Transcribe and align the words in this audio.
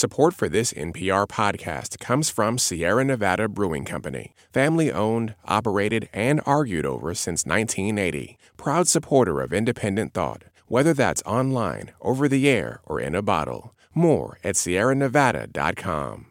Support 0.00 0.32
for 0.32 0.48
this 0.48 0.72
NPR 0.72 1.28
podcast 1.28 1.98
comes 1.98 2.30
from 2.30 2.56
Sierra 2.56 3.04
Nevada 3.04 3.50
Brewing 3.50 3.84
Company, 3.84 4.32
family 4.50 4.90
owned, 4.90 5.34
operated, 5.44 6.08
and 6.14 6.40
argued 6.46 6.86
over 6.86 7.12
since 7.12 7.44
1980. 7.44 8.38
Proud 8.56 8.88
supporter 8.88 9.42
of 9.42 9.52
independent 9.52 10.14
thought, 10.14 10.44
whether 10.68 10.94
that's 10.94 11.22
online, 11.26 11.90
over 12.00 12.28
the 12.28 12.48
air, 12.48 12.80
or 12.86 12.98
in 12.98 13.14
a 13.14 13.20
bottle. 13.20 13.74
More 13.92 14.38
at 14.42 14.54
sierranevada.com. 14.54 16.26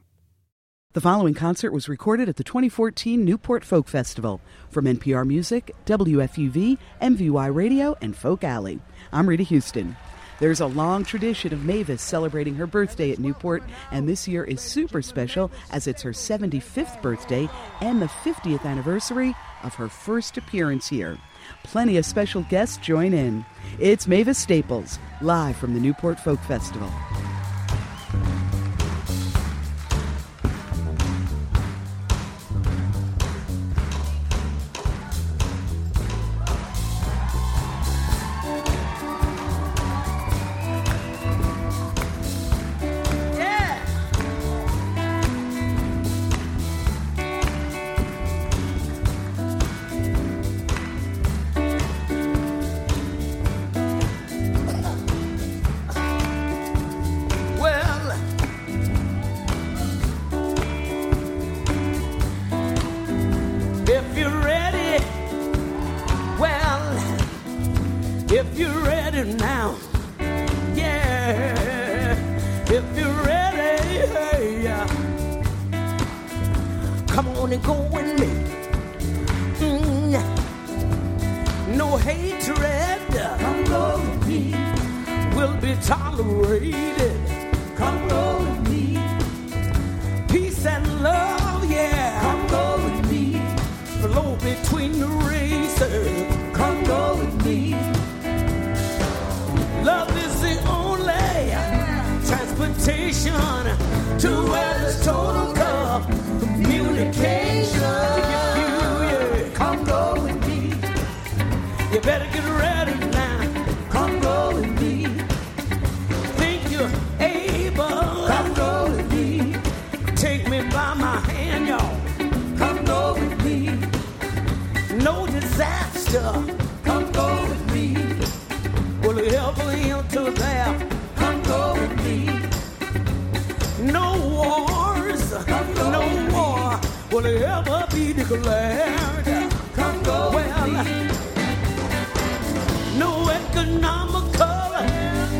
The 0.94 1.02
following 1.02 1.36
concert 1.36 1.72
was 1.72 1.88
recorded 1.88 2.28
at 2.28 2.38
the 2.38 2.44
2014 2.44 3.24
Newport 3.24 3.64
Folk 3.64 3.88
Festival. 3.88 4.42
From 4.72 4.86
NPR 4.86 5.28
Music, 5.28 5.76
WFUV, 5.86 6.80
MVY 7.04 7.54
Radio, 7.54 7.96
and 8.02 8.16
Folk 8.16 8.44
Alley. 8.44 8.80
I'm 9.14 9.30
Rita 9.30 9.44
Houston. 9.44 9.96
There's 10.40 10.62
a 10.62 10.68
long 10.68 11.04
tradition 11.04 11.52
of 11.52 11.66
Mavis 11.66 12.02
celebrating 12.02 12.56
her 12.56 12.66
birthday 12.66 13.12
at 13.12 13.20
Newport, 13.20 13.62
and 13.92 14.08
this 14.08 14.26
year 14.26 14.46
is 14.46 14.62
super 14.62 15.02
special 15.02 15.52
as 15.72 15.86
it's 15.86 16.02
her 16.02 16.12
75th 16.12 17.02
birthday 17.02 17.50
and 17.82 18.02
the 18.02 18.06
50th 18.06 18.64
anniversary 18.64 19.36
of 19.64 19.76
her 19.76 19.90
first 19.90 20.38
appearance 20.38 20.88
here. 20.88 21.18
Plenty 21.64 21.98
of 21.98 22.06
special 22.06 22.44
guests 22.44 22.78
join 22.78 23.14
in. 23.14 23.46
It's 23.80 24.08
Mavis 24.08 24.38
Staples, 24.38 24.98
live 25.22 25.58
from 25.58 25.74
the 25.74 25.80
Newport 25.82 26.20
Folk 26.22 26.40
Festival. 26.42 26.90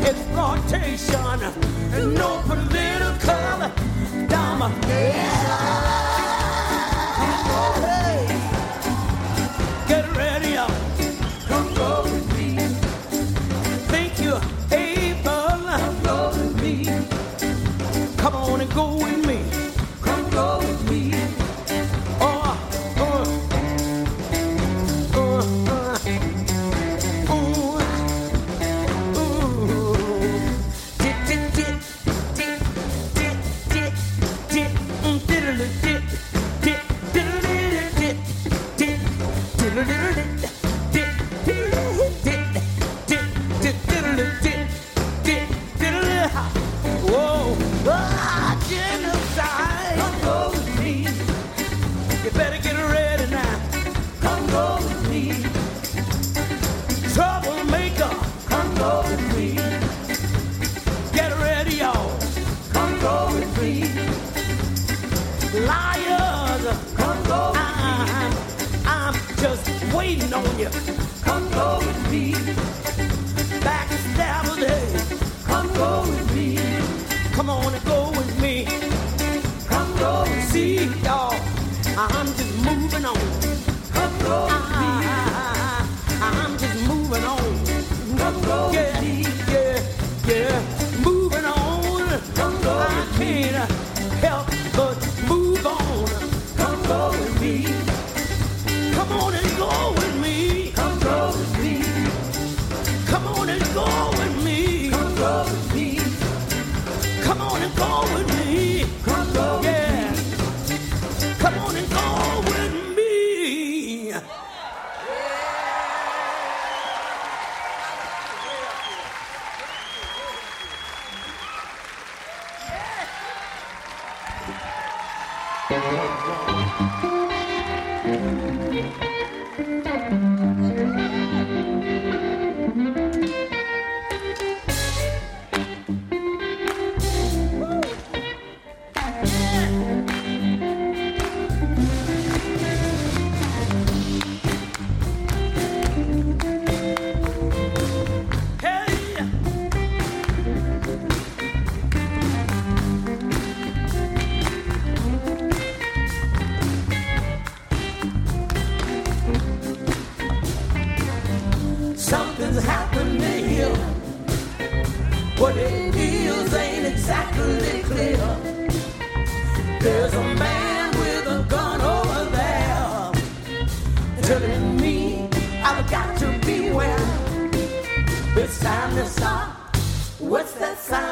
exploitation 0.04 1.42
and 1.92 2.14
no 2.14 2.42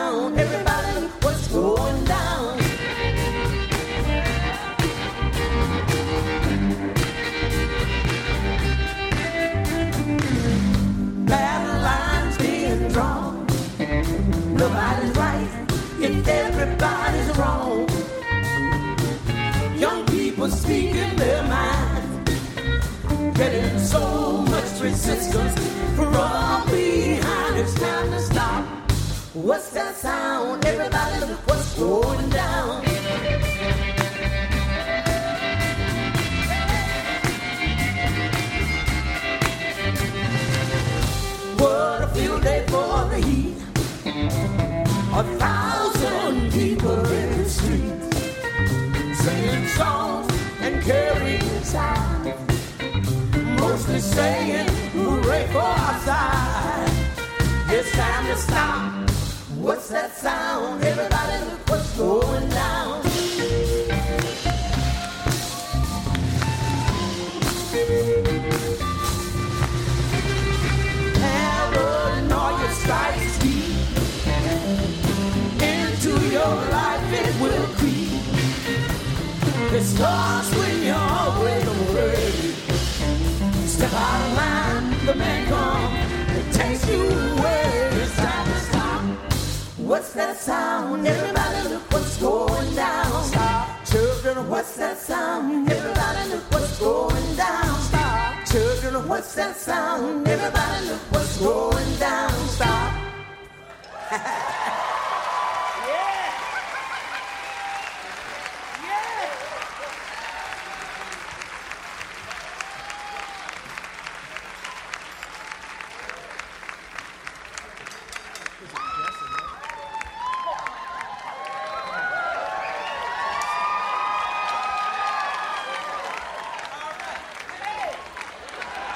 Everybody 0.09 1.07
what's 1.21 1.49
going 1.49 2.05
down. 2.07 2.59
Battle 11.27 11.83
lines 11.83 12.39
being 12.39 12.89
drawn. 12.89 13.47
Nobody's 14.57 15.15
right 15.15 15.67
if 16.01 16.27
everybody's 16.27 17.37
wrong. 17.37 17.87
Young 19.79 20.07
people 20.07 20.49
speaking 20.49 21.17
their 21.17 21.43
minds, 21.43 22.31
getting 23.37 23.79
so 23.79 24.39
much 24.39 24.81
resistance 24.81 25.55
from 25.97 26.15
What's 90.09 90.17
that 90.17 90.37
sound? 90.39 91.07
Everybody 91.07 91.69
look 91.69 91.93
what's 91.93 92.17
going 92.17 92.75
down. 92.75 93.25
Stop. 93.25 93.85
Children, 93.85 94.49
what's 94.49 94.75
that 94.79 94.97
sound? 94.97 95.71
Everybody 95.71 96.31
look 96.31 96.51
what's 96.51 96.79
going 96.79 97.37
down. 97.37 97.79
Stop. 97.83 98.47
Children, 98.47 99.07
what's 99.07 99.35
that 99.35 99.55
sound? 99.55 100.27
Everybody 100.27 100.87
look 100.87 101.13
what's 101.13 101.37
going 101.37 101.99
down. 101.99 102.33
Stop. 102.49 102.95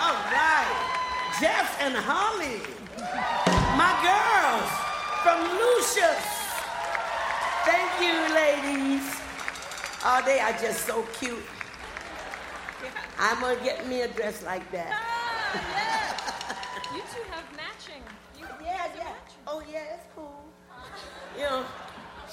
All 0.02 0.18
right. 0.34 1.30
Jess 1.40 1.76
and 1.78 1.94
Holly, 1.94 2.58
my 3.78 3.92
girls 4.02 4.70
from 5.22 5.38
Lucius. 5.62 6.26
Thank 7.64 8.00
you, 8.00 8.12
ladies. 8.34 9.02
Oh, 10.04 10.20
they 10.24 10.40
are 10.40 10.52
just 10.52 10.86
so 10.86 11.02
cute. 11.18 11.42
I'm 13.18 13.40
gonna 13.40 13.56
get 13.62 13.86
me 13.86 14.00
a 14.02 14.08
dress 14.08 14.42
like 14.42 14.68
that. 14.72 14.88
Ah, 14.92 16.94
you 16.94 17.02
two 17.14 17.22
have 17.30 17.44
matching. 17.56 18.02
You 18.38 18.46
Yeah, 18.64 18.86
yeah. 18.96 19.04
matching. 19.04 19.42
Oh, 19.46 19.62
yeah, 19.70 19.94
it's 19.94 20.06
cool. 20.16 20.42
You 21.36 21.42
know, 21.44 21.64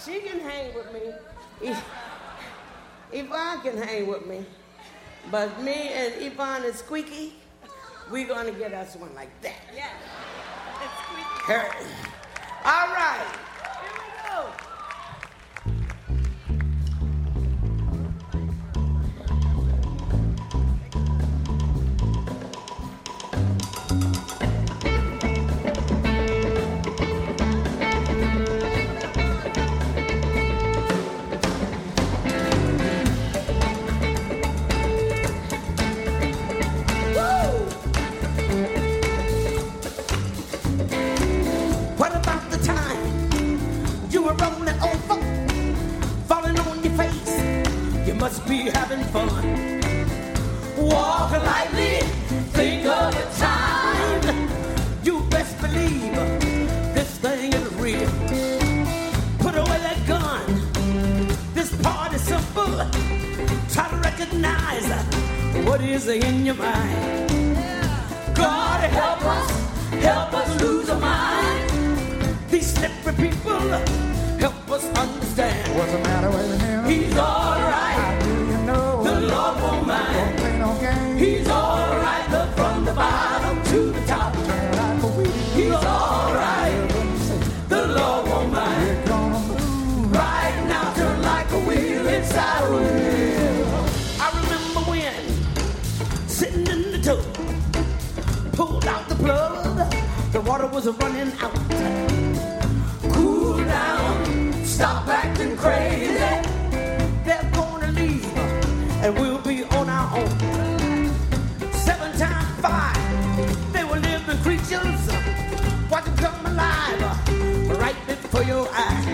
she 0.04 0.20
can 0.22 0.40
hang 0.40 0.74
with 0.74 0.92
me. 0.94 1.14
If- 1.62 1.84
Yvonne 3.12 3.62
can 3.62 3.78
hang 3.78 4.08
with 4.08 4.26
me. 4.26 4.46
But 5.32 5.62
me 5.62 5.90
and 5.94 6.14
Yvonne 6.22 6.64
and 6.66 6.76
Squeaky, 6.76 7.36
we're 8.10 8.28
gonna 8.28 8.52
get 8.52 8.74
us 8.74 8.96
one 8.96 9.14
like 9.14 9.30
that. 9.42 9.54
Yeah. 9.76 9.90
It's 10.82 10.94
squeaky. 11.04 11.54
Her. 11.54 11.70
All 12.66 12.88
right. 12.94 13.28
Here 13.82 14.00
we 14.00 14.30
go. 14.30 14.52
Be 48.64 48.70
having 48.72 49.04
fun. 49.06 49.44
Walk 50.78 51.32
lightly, 51.32 52.00
think 52.58 52.86
of 52.86 53.14
the 53.18 53.26
time. 53.38 54.50
You 55.04 55.22
best 55.30 55.60
believe 55.62 56.16
this 56.94 57.12
thing 57.24 57.54
is 57.54 57.68
real. 57.76 58.10
Put 59.40 59.56
away 59.56 59.80
that 59.88 60.00
gun. 60.08 60.46
This 61.54 61.70
part 61.82 62.14
is 62.14 62.22
simple. 62.22 62.76
Try 63.74 63.88
to 63.94 63.98
recognize 64.10 64.88
what 65.66 65.82
is 65.82 66.08
in 66.08 66.46
your 66.46 66.56
mind. 66.56 67.30
God 68.36 68.80
help 69.02 69.24
us, 69.38 69.50
help 70.10 70.34
us 70.34 70.62
lose 70.62 70.90
our 70.90 71.00
mind. 71.00 71.70
These 72.50 72.74
slippery 72.74 73.30
people 73.30 73.60
help 74.44 74.70
us 74.72 74.86
understand. 75.04 75.78
What's 75.78 75.92
the 75.92 76.00
matter 76.00 76.30
with 76.30 76.62
him? 76.62 76.86
He's 76.86 77.14
How 77.14 77.49
was 100.86 100.98
running 101.00 101.34
out. 101.42 101.54
Cool 103.12 103.58
down, 103.58 104.54
stop 104.64 105.08
acting 105.10 105.58
crazy. 105.58 106.14
They're 107.26 107.52
gonna 107.54 107.92
leave, 107.92 108.38
and 109.04 109.14
we'll 109.20 109.40
be 109.40 109.66
on 109.66 109.90
our 109.90 110.18
own. 110.18 111.12
Seven 111.74 112.18
times 112.18 112.60
five, 112.62 113.74
they 113.74 113.84
were 113.84 114.00
living 114.00 114.38
creatures. 114.38 115.02
Watch 115.92 116.06
them 116.06 116.16
come 116.16 116.46
alive, 116.46 117.78
right 117.78 117.98
before 118.08 118.44
your 118.44 118.70
eyes 118.74 119.06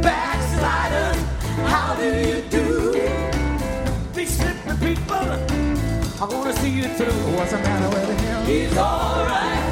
backsliders, 0.00 1.22
how 1.72 1.94
do 1.94 2.08
you 2.28 2.40
do? 2.50 2.92
These 4.14 4.38
slippery 4.38 4.94
people, 4.94 5.28
I 6.22 6.24
wanna 6.30 6.54
see 6.56 6.70
you 6.70 6.88
through. 6.96 7.20
What's 7.36 7.52
the 7.52 7.58
matter 7.58 7.88
with 7.90 8.20
him? 8.20 8.46
He's 8.46 8.78
alright, 8.78 9.32
Do 9.32 9.50
you 9.50 9.60
know? 9.60 9.71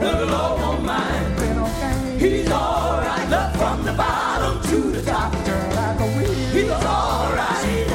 The 0.00 0.26
Lord 0.26 0.60
won't 0.60 0.84
mind. 0.84 1.36
Play 1.36 1.54
no 1.54 1.64
games. 1.64 2.22
He's 2.22 2.50
alright, 2.50 3.28
look 3.28 3.52
from 3.60 3.84
the 3.84 3.92
bottom 3.92 4.62
to 4.70 4.90
the 4.92 5.02
top. 5.02 5.32
Turn 5.44 5.74
like 5.76 6.00
a 6.00 6.06
wheel. 6.16 6.32
He's 6.52 6.70
alright, 6.70 7.90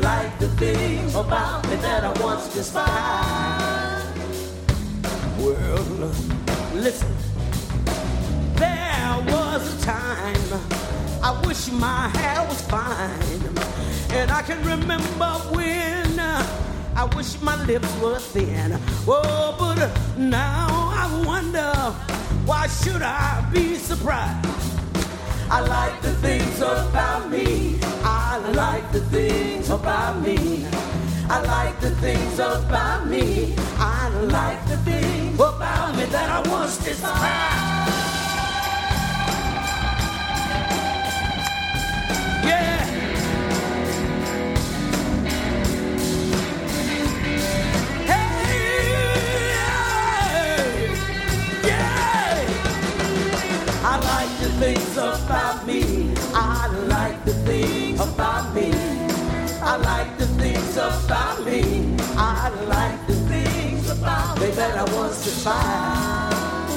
like 0.00 0.38
the 0.38 0.48
things 0.56 1.14
about 1.14 1.66
me 1.68 1.76
that 1.76 2.04
I 2.04 2.22
once 2.22 2.52
despised. 2.52 4.18
Well, 5.38 6.12
listen. 6.74 7.14
There 8.56 9.24
was 9.26 9.82
a 9.82 9.84
time 9.84 10.60
I 11.22 11.42
wish 11.46 11.70
my 11.72 12.08
hair 12.08 12.46
was 12.48 12.62
fine. 12.62 13.42
And 14.10 14.30
I 14.30 14.42
can 14.42 14.62
remember 14.64 15.30
when 15.52 16.20
I 16.20 17.04
wish 17.16 17.40
my 17.40 17.62
lips 17.64 17.92
were 18.00 18.18
thin. 18.18 18.78
Oh, 19.06 19.54
but 19.58 19.90
now 20.18 20.66
I 20.70 21.22
wonder 21.26 21.72
why 22.44 22.66
should 22.68 23.02
I 23.02 23.48
be 23.52 23.76
surprised? 23.76 24.55
I 25.48 25.60
like 25.60 26.02
the 26.02 26.12
things 26.14 26.60
about 26.60 27.30
me. 27.30 27.78
I 28.02 28.38
like 28.54 28.90
the 28.92 29.00
things 29.00 29.70
about 29.70 30.20
me. 30.20 30.66
I 31.28 31.40
like 31.42 31.80
the 31.80 31.90
things 31.90 32.38
about 32.38 33.06
me. 33.06 33.54
I 33.78 34.08
like 34.08 34.66
the 34.66 34.76
things 34.78 35.34
about 35.34 35.96
me 35.96 36.04
that 36.06 36.30
I 36.30 36.50
once 36.50 36.78
despised. 36.78 37.75
Things 54.58 54.96
about 54.96 55.66
me. 55.66 56.14
I 56.32 56.68
like 56.88 57.24
the 57.26 57.34
things 57.44 58.00
about 58.00 58.54
me. 58.54 58.72
I 59.60 59.76
like 59.76 60.16
the 60.16 60.26
things 60.40 60.76
about 60.76 61.44
me. 61.44 61.94
I 62.16 62.48
like 62.64 63.06
the 63.06 63.16
things 63.28 63.90
about 63.90 64.40
me 64.40 64.50
that 64.52 64.78
I 64.78 64.84
once 64.96 65.24
despised. 65.24 66.72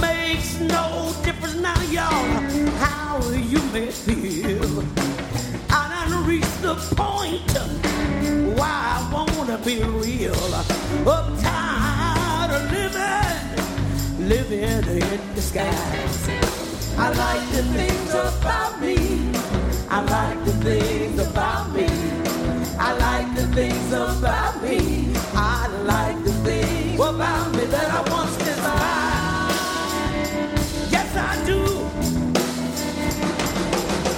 Makes 0.00 0.60
no 0.60 1.14
difference 1.24 1.56
now, 1.56 1.80
y'all, 1.96 2.40
how 2.84 3.20
you 3.30 3.62
may 3.72 3.90
feel. 3.90 4.84
I 5.70 6.06
done 6.08 6.26
reached 6.26 6.60
the 6.60 6.74
point 6.94 7.50
why 8.58 9.00
I 9.00 9.26
wanna 9.36 9.58
be 9.64 9.82
real. 9.82 10.34
Of 11.06 11.42
living, 12.74 14.28
living 14.28 14.62
in 14.62 15.34
disguise. 15.34 16.28
I 16.96 17.08
like 17.24 17.46
the 17.56 17.62
things 17.76 18.10
about 18.14 18.80
me. 18.80 18.96
I 19.88 20.00
like 20.16 20.44
the 20.44 20.52
things 20.66 21.18
about 21.28 21.72
me. 21.72 21.88
I 22.78 22.90
like 23.06 23.34
the 23.34 23.46
things 23.54 23.92
about 23.92 24.62
me. 24.62 25.12
I 25.34 25.66
like 25.92 26.18
the 26.24 26.32
things 26.46 27.00
about 27.00 27.52
me 27.54 27.64
that 27.74 27.88
I 27.98 28.00
once 28.10 28.36
despised. 28.38 29.62
Yes, 30.94 31.10
I 31.16 31.44
do. 31.50 31.60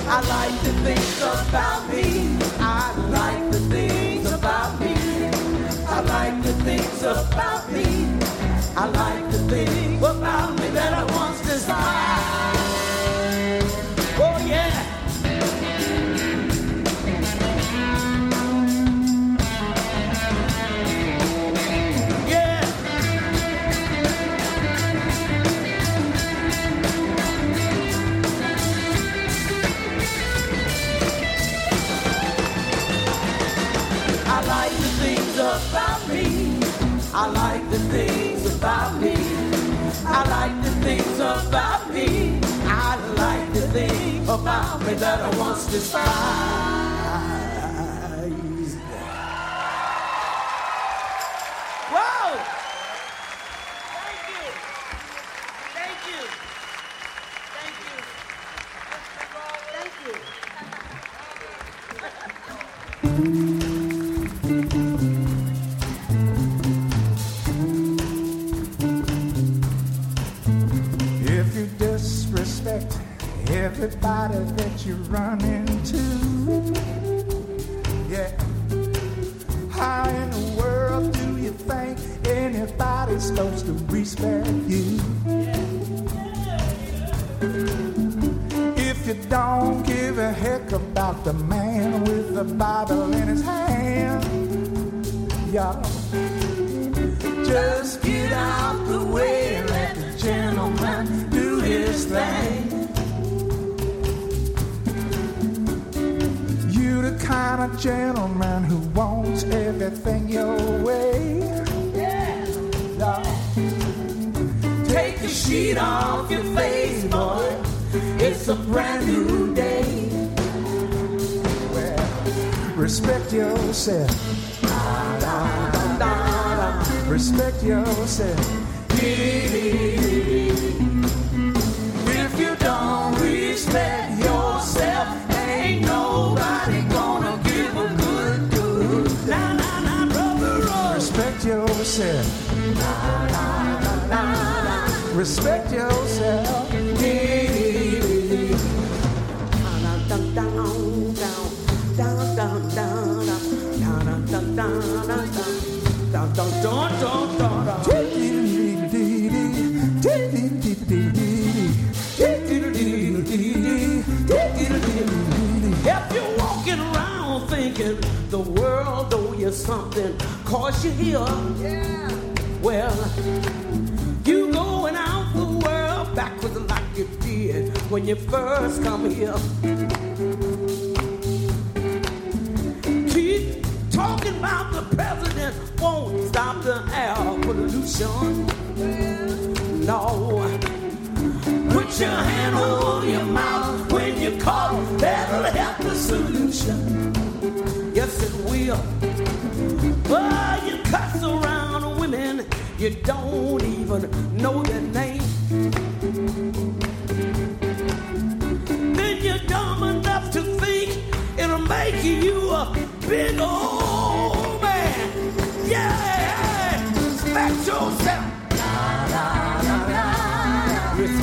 I 0.08 0.18
like 0.34 0.58
the 0.66 0.74
things 0.86 1.18
about 1.20 1.82
me. 1.92 2.04
I 2.60 2.94
like 3.18 3.50
the 3.50 3.60
things 3.74 4.32
about 4.32 4.80
me. 4.80 4.94
I 5.88 6.00
like 6.00 6.42
the 6.42 6.52
things 6.64 7.02
about 7.02 7.72
me. 7.72 8.05
I 8.78 8.84
like 8.88 9.30
the 9.32 9.38
things 9.48 10.02
about 10.02 10.50
me 10.60 10.68
that 10.68 10.92
I 10.92 11.04
once 11.16 11.40
despised. 11.40 12.55
about 41.26 41.92
me. 41.92 42.40
I 42.64 42.96
like 43.16 43.52
to 43.54 43.60
think 43.74 44.24
about 44.28 44.80
me 44.86 44.94
that 44.94 45.20
I 45.20 45.38
once 45.38 45.66
despised. 45.66 46.06
Wow! 51.92 52.30
Thank 54.04 54.22
you. 54.30 54.44
Thank 55.74 56.00
you. 56.10 56.22
Thank 57.56 57.76
you. 57.86 57.98
Thank 59.74 59.94
you. 60.06 60.14
Thank 63.02 63.50
you. 63.50 63.55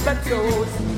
That 0.04 0.22
goes. 0.26 0.93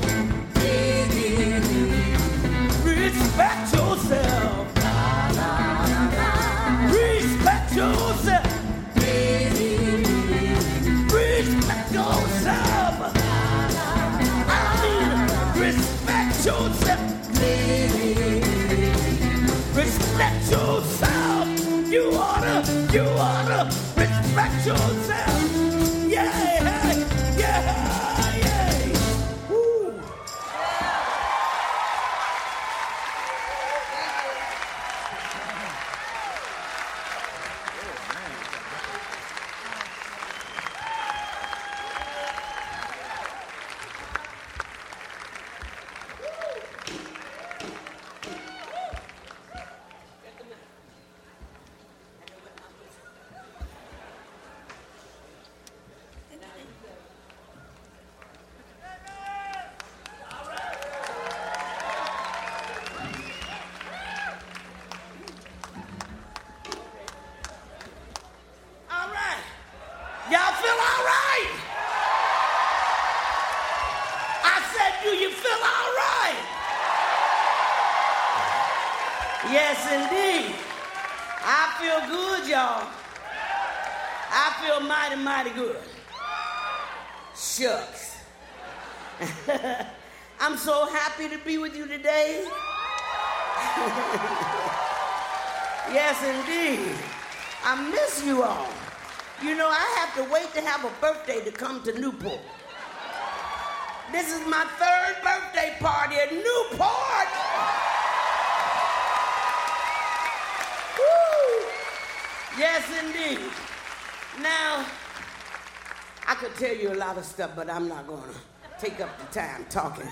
but 117.36 117.68
I'm 117.68 117.88
not 117.88 118.06
going 118.06 118.22
to 118.22 118.38
take 118.78 119.00
up 119.00 119.10
the 119.18 119.26
time 119.38 119.66
talking. 119.68 120.08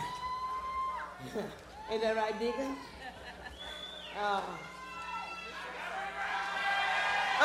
Ain't 1.91 2.03
that 2.03 2.17
right, 2.17 2.39
Deacon? 2.39 2.77
Uh, 4.21 4.43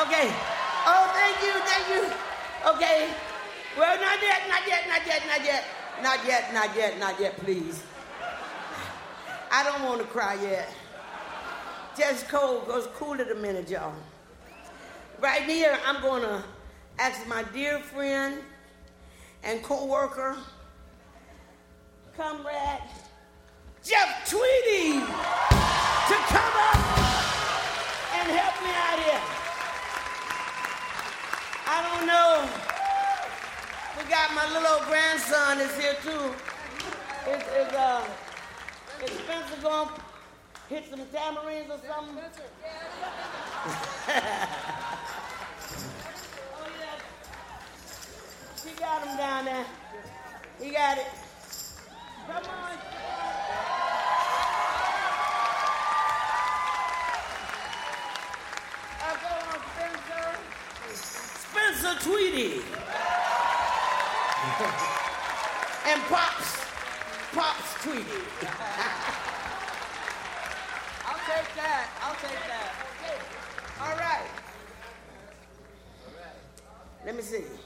okay. 0.00 0.30
Oh, 0.86 1.10
thank 1.14 1.36
you, 1.42 1.52
thank 1.64 1.88
you. 1.88 2.12
Okay. 2.74 3.08
Well, 3.78 4.00
not 4.00 4.20
yet, 4.20 4.42
not 4.48 4.66
yet, 4.66 4.88
not 4.88 5.06
yet, 5.06 5.22
not 5.26 5.44
yet, 5.44 5.64
not 6.02 6.26
yet, 6.26 6.52
not 6.52 6.76
yet, 6.76 6.98
not 6.98 7.20
yet, 7.20 7.36
please. 7.38 7.82
I 9.50 9.64
don't 9.64 9.82
want 9.82 10.00
to 10.00 10.06
cry 10.06 10.34
yet. 10.42 10.68
Just 11.96 12.28
cold 12.28 12.66
goes 12.66 12.86
cool 12.94 13.18
it 13.18 13.30
a 13.30 13.34
minute, 13.34 13.70
y'all. 13.70 13.94
Right 15.20 15.42
here, 15.42 15.78
I'm 15.86 16.00
going 16.02 16.22
to 16.22 16.42
ask 16.98 17.26
my 17.26 17.42
dear 17.44 17.78
friend 17.78 18.42
and 19.42 19.62
co-worker, 19.62 20.36
comrade 22.16 22.82
Jeff 23.82 24.28
Tweedy 24.28 25.00
to 25.00 26.16
come 26.28 26.54
up 26.68 26.76
and 28.14 28.30
help 28.36 28.56
me 28.62 28.70
out 28.76 28.98
here. 28.98 29.22
I 31.66 31.78
don't 31.88 32.06
know. 32.06 32.48
We 33.96 34.04
got 34.10 34.34
my 34.34 34.46
little 34.52 34.68
old 34.74 34.86
grandson 34.86 35.60
is 35.60 35.76
here 35.78 35.96
too. 36.02 36.34
Is, 37.30 37.42
is, 37.66 37.72
uh, 37.74 38.04
is 39.04 39.10
Spencer 39.10 39.62
gonna 39.62 39.90
hit 40.68 40.90
some 40.90 41.00
tamarins 41.00 41.70
or 41.70 41.78
something? 41.86 42.24
got 48.80 49.06
him 49.06 49.16
down 49.18 49.44
there. 49.44 49.64
He 50.58 50.70
got 50.70 50.96
it. 50.96 51.06
Come 52.26 52.44
on. 52.44 52.78
I'll 59.02 59.16
Spencer. 59.76 60.38
Spencer 61.44 61.94
Tweedy. 62.08 62.62
and 65.86 66.00
Pops. 66.08 66.50
Pops 67.32 67.84
Tweedy. 67.84 68.24
I'll 71.04 71.20
take 71.26 71.50
that. 71.56 71.84
I'll 72.02 72.16
take 72.16 72.42
that. 72.48 72.72
All 73.82 73.94
right. 73.96 74.26
All 76.06 76.12
right. 76.18 76.40
Let 77.04 77.14
me 77.16 77.22
see. 77.22 77.59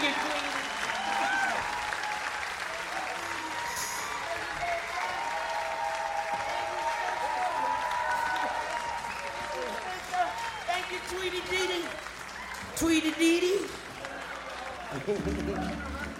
Thank 0.00 0.16
you, 0.16 0.40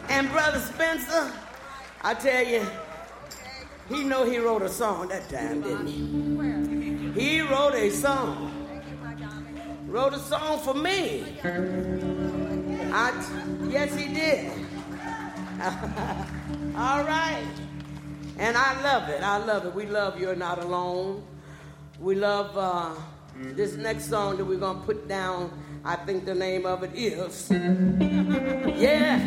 and 0.08 0.30
Brother 0.30 0.58
Spencer, 0.58 1.32
I 2.02 2.14
tell 2.14 2.44
you, 2.44 2.66
he 3.88 4.04
know 4.04 4.24
he 4.24 4.38
wrote 4.38 4.62
a 4.62 4.68
song 4.68 5.08
that 5.08 5.28
time, 5.30 5.62
didn't 5.62 5.86
he? 5.86 7.20
He 7.20 7.40
wrote 7.40 7.74
a 7.74 7.90
song. 7.90 8.52
Wrote 9.86 10.12
a 10.12 10.18
song 10.18 10.58
for 10.60 10.74
me. 10.74 11.38
I. 12.92 13.10
T- 13.12 13.49
yes, 13.70 13.94
he 13.94 14.12
did. 14.12 14.52
All 16.76 17.04
right. 17.04 17.46
And 18.38 18.56
I 18.56 18.80
love 18.82 19.08
it. 19.08 19.22
I 19.22 19.36
love 19.38 19.66
it. 19.66 19.74
We 19.74 19.86
love 19.86 20.18
You're 20.20 20.34
Not 20.34 20.58
Alone. 20.58 21.22
We 21.98 22.14
love 22.14 22.56
uh, 22.56 22.94
this 23.36 23.76
next 23.76 24.08
song 24.08 24.38
that 24.38 24.44
we're 24.44 24.58
going 24.58 24.80
to 24.80 24.86
put 24.86 25.06
down. 25.06 25.52
I 25.84 25.96
think 25.96 26.24
the 26.24 26.34
name 26.34 26.66
of 26.66 26.82
it 26.82 26.92
is. 26.94 27.50
Yeah. 28.80 29.18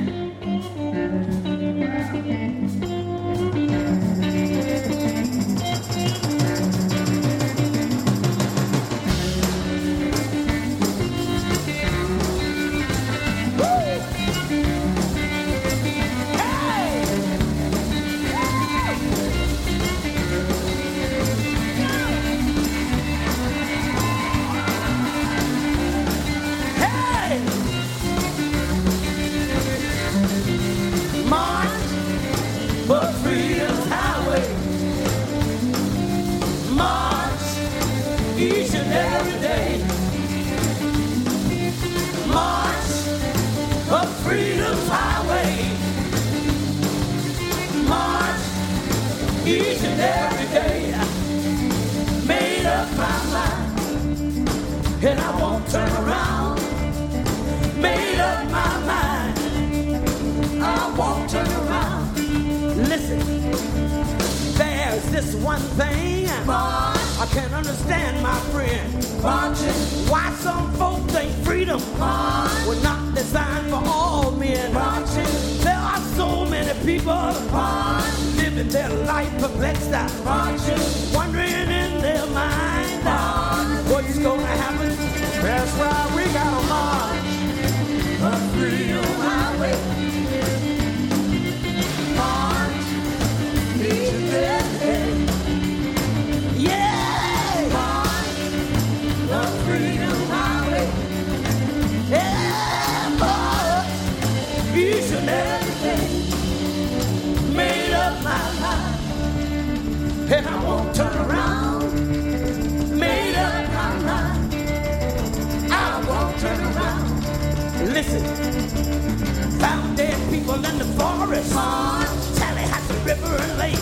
Listen, 118.13 119.59
found 119.59 119.97
dead 119.97 120.15
people 120.29 120.53
in 120.53 120.77
the 120.77 120.85
forest. 120.99 121.51
Tallahatchie 121.51 122.99
River 123.05 123.35
and 123.41 123.57
Lake. 123.57 123.79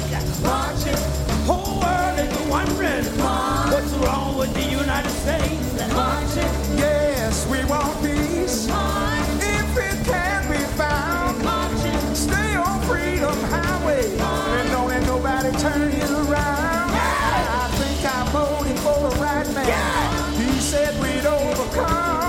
Whole 1.45 1.81
world 1.81 2.17
is 2.17 2.47
wondering 2.47 3.03
what's 3.71 3.91
wrong 3.95 4.37
with 4.37 4.53
the 4.53 4.63
United 4.63 5.11
States. 5.11 5.73
Yes, 6.77 7.45
we 7.47 7.65
want 7.65 7.91
peace. 8.01 8.67
If 8.69 9.77
it 9.77 10.05
can 10.05 10.49
be 10.49 10.63
found, 10.79 11.43
stay 12.15 12.55
on 12.55 12.79
Freedom 12.83 13.35
Highway 13.51 14.05
and 14.17 14.69
don't 14.71 14.87
let 14.87 15.03
nobody 15.07 15.51
turn 15.57 15.91
you 15.91 16.07
around. 16.31 16.91
I 16.93 17.67
think 17.79 18.15
I'm 18.15 18.27
voting 18.27 18.77
for 18.77 19.09
the 19.09 19.15
right 19.17 19.47
man. 19.53 20.33
He 20.35 20.51
said 20.61 20.97
we'd 21.01 21.25
overcome. 21.25 22.20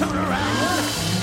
Turn 0.00 0.16
around. 0.16 0.56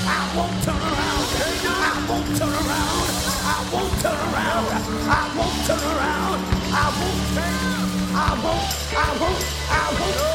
I 0.06 0.34
won't 0.38 0.64
turn 0.64 0.76
around. 0.76 1.26
I 1.66 2.06
won't 2.08 2.38
turn 2.38 2.54
around. 2.54 3.10
I 3.42 3.70
won't 3.74 4.02
turn 4.04 4.20
around. 4.30 4.68
I 5.10 5.34
won't 5.36 5.66
turn 5.66 5.82
around. 5.82 6.40
I 6.70 6.86
won't. 6.94 7.38
I 7.38 8.14
won't. 8.14 8.14
I 8.14 8.36
won't. 8.44 8.66
I 8.94 9.18
won't. 9.20 9.46
I 9.70 10.00
won't. 10.00 10.27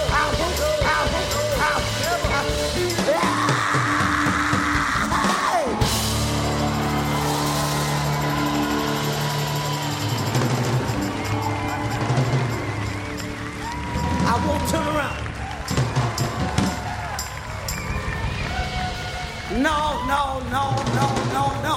No, 20.12 20.40
no, 20.56 20.64
no, 20.98 21.06
no, 21.36 21.44
no. 21.66 21.76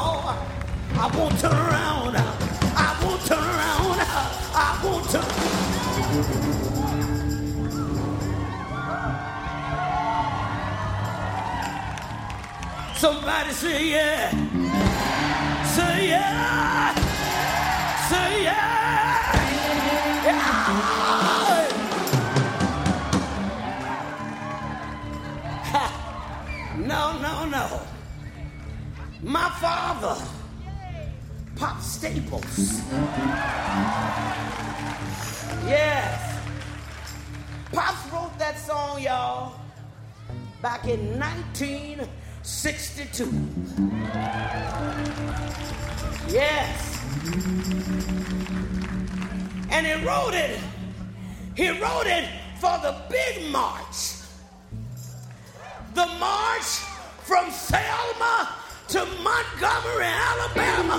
I 1.00 1.06
won't 1.16 1.40
turn 1.40 1.54
around. 1.54 2.16
I 2.18 2.90
won't 3.02 3.22
turn 3.26 3.40
around. 3.40 3.98
I 4.54 4.70
won't 4.84 5.06
turn. 5.10 5.30
Somebody 12.98 13.52
say 13.52 13.90
yeah. 13.92 14.30
Say 15.76 16.10
yeah. 16.10 16.94
Say 18.10 18.44
yeah. 18.44 18.84
No, 26.86 27.18
no, 27.20 27.46
no. 27.46 27.85
My 29.36 29.50
father, 29.60 30.16
Pop 31.58 31.82
Staples. 31.82 32.80
Yes. 35.68 36.40
Pops 37.74 38.14
wrote 38.14 38.40
that 38.40 38.58
song, 38.58 39.02
y'all, 39.02 39.60
back 40.62 40.88
in 40.88 41.20
1962. 41.20 43.26
Yes. 46.30 47.02
And 49.70 49.86
he 49.86 49.96
wrote 50.08 50.34
it, 50.34 50.58
he 51.58 51.72
wrote 51.72 52.08
it 52.08 52.30
for 52.62 52.80
the 52.82 52.96
big 53.10 53.52
march 53.52 54.14
the 55.94 56.06
march 56.20 56.80
from 57.24 57.52
Selma 57.52 58.65
to 58.88 59.00
Montgomery, 59.24 60.06
Alabama. 60.06 60.98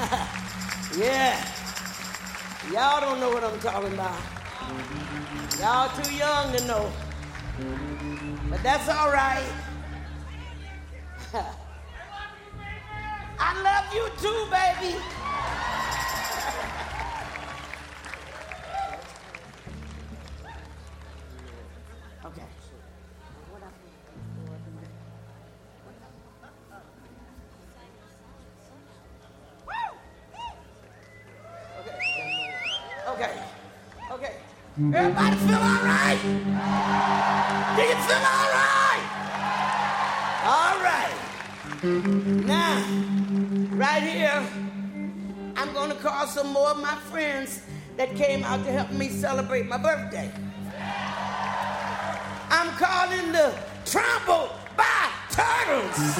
yeah. 0.96 1.44
Y'all 2.72 3.00
don't 3.00 3.18
know 3.18 3.30
what 3.30 3.42
I'm 3.42 3.58
talking 3.58 3.92
about. 3.92 4.20
Y'all 5.58 5.88
too 6.00 6.14
young 6.14 6.56
to 6.56 6.64
know. 6.66 6.92
But 8.48 8.62
that's 8.62 8.88
all 8.88 9.10
right. 9.10 9.52
I 13.40 13.62
love 13.62 13.92
you 13.92 14.08
too, 14.18 14.46
baby. 14.50 14.94
Everybody 34.80 35.36
feel 35.36 35.56
all 35.56 35.84
right? 35.84 36.18
Do 37.76 37.82
you 37.82 37.96
feel 38.06 38.24
all 38.32 38.48
right? 38.56 39.04
All 40.46 40.80
right. 40.80 41.14
Now, 42.46 42.82
right 43.76 44.02
here, 44.02 44.42
I'm 45.56 45.74
going 45.74 45.90
to 45.90 45.96
call 45.96 46.26
some 46.26 46.46
more 46.54 46.70
of 46.70 46.78
my 46.80 46.94
friends 47.10 47.60
that 47.98 48.16
came 48.16 48.42
out 48.42 48.64
to 48.64 48.72
help 48.72 48.90
me 48.90 49.10
celebrate 49.10 49.66
my 49.66 49.76
birthday. 49.76 50.32
I'm 52.50 52.70
calling 52.78 53.32
the 53.32 53.52
Trampled 53.84 54.50
by 54.78 55.10
Turtles. 55.30 56.16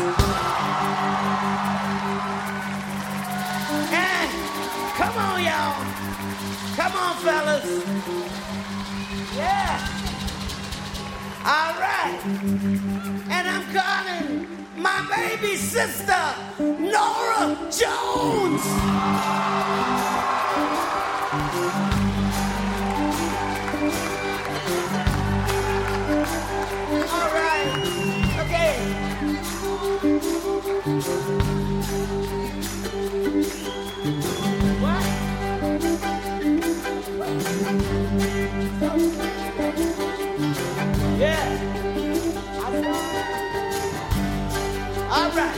Come 5.00 5.16
on, 5.16 5.42
y'all. 5.42 5.80
Come 6.76 6.92
on, 6.92 7.16
fellas. 7.16 8.19
Yeah. 9.40 9.78
All 11.44 11.74
right. 11.80 12.20
And 13.30 13.48
I'm 13.48 13.64
calling 13.74 14.30
my 14.76 14.98
baby 15.16 15.56
sister, 15.56 16.22
Norah 16.58 17.56
Jones. 17.70 18.64
All 27.12 27.30
right. 27.32 27.70
Okay. 28.44 28.74
What? 34.80 35.30
Yeah. 38.18 38.39
Right. 45.34 45.54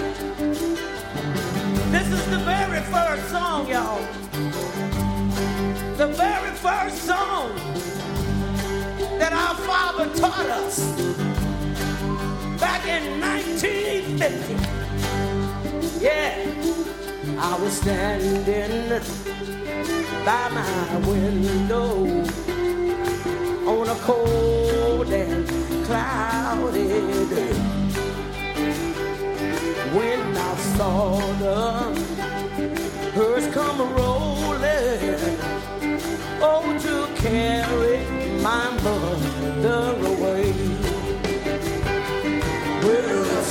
This 1.91 2.09
is 2.09 2.25
the 2.31 2.39
very 2.39 2.81
first 2.81 3.29
song, 3.31 3.69
y'all. 3.69 4.03
The 5.97 6.09
very 6.09 6.51
first 6.51 7.03
song 7.05 7.55
that 9.19 9.33
our 9.33 9.55
father 9.55 10.09
taught 10.17 10.47
us 10.47 10.79
back 12.61 12.87
in 12.87 13.21
1950. 13.21 14.55
Yeah, 16.05 16.35
I 17.39 17.59
was 17.61 17.73
standing 17.75 18.89
by 20.25 20.49
my 20.51 20.97
window 21.07 22.07
on 23.67 23.89
a 23.89 23.95
cold 24.01 25.13
and 25.13 25.49
cloudy 25.85 26.89
day 27.29 27.82
when 29.95 30.37
I 30.37 30.57
saw 30.77 31.19
the 31.39 31.61
hearse 33.15 33.47
come 33.53 33.79
rolling 33.95 35.21
oh 36.41 36.65
to 36.85 36.97
carry 37.21 37.99
my 38.41 38.71
mother 38.83 39.95
away. 40.13 40.53
Will 42.83 43.25
the 43.25 43.43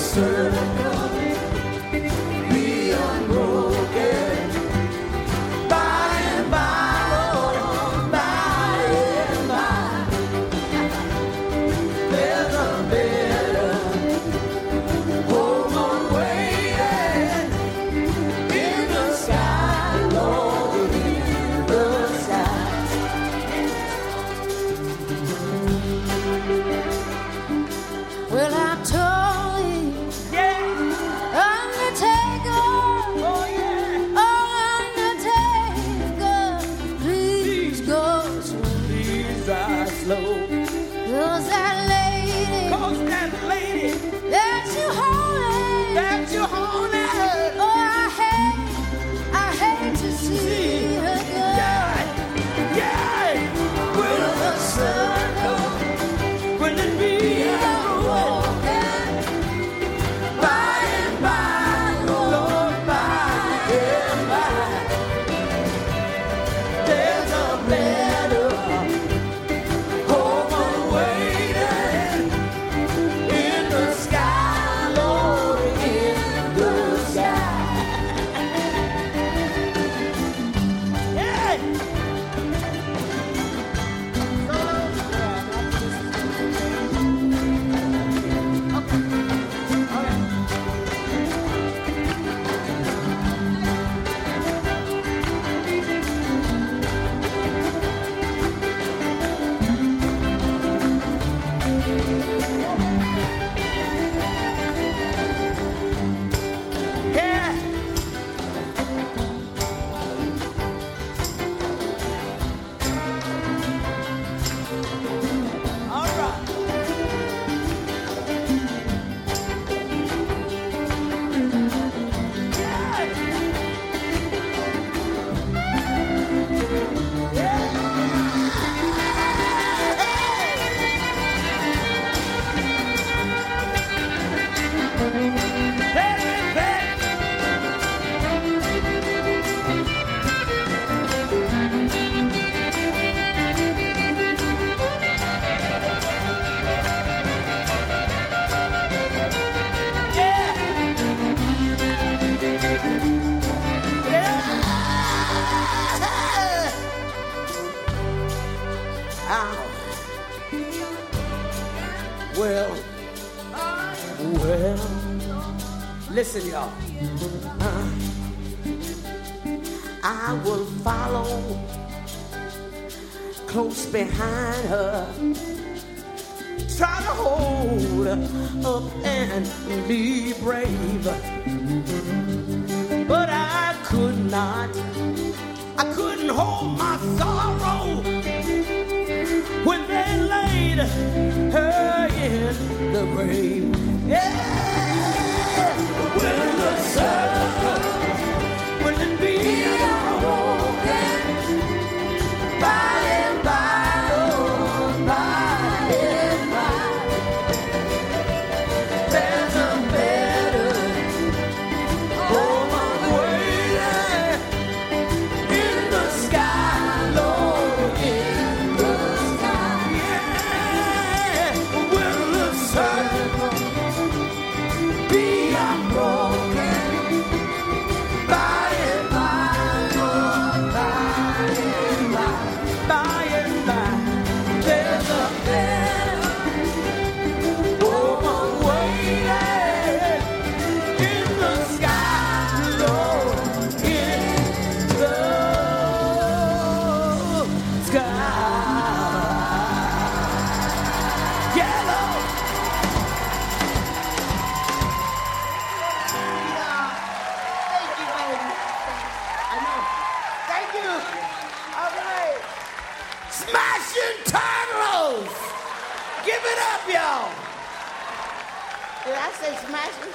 I 269.32 269.34
say 269.36 269.55
smashing. 269.65 270.13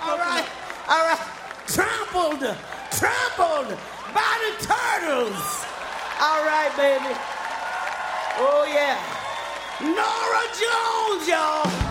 All 0.00 0.16
right, 0.16 0.48
all 0.88 1.04
right. 1.04 1.20
Trampled, 1.66 2.40
trampled 2.90 3.78
by 4.14 4.32
the 4.40 4.66
turtles. 4.66 5.66
All 6.20 6.44
right, 6.44 6.72
baby. 6.76 7.14
Oh, 8.38 8.64
yeah. 8.72 8.98
Norah 9.80 10.48
Jones, 10.56 11.28
y'all. 11.28 11.81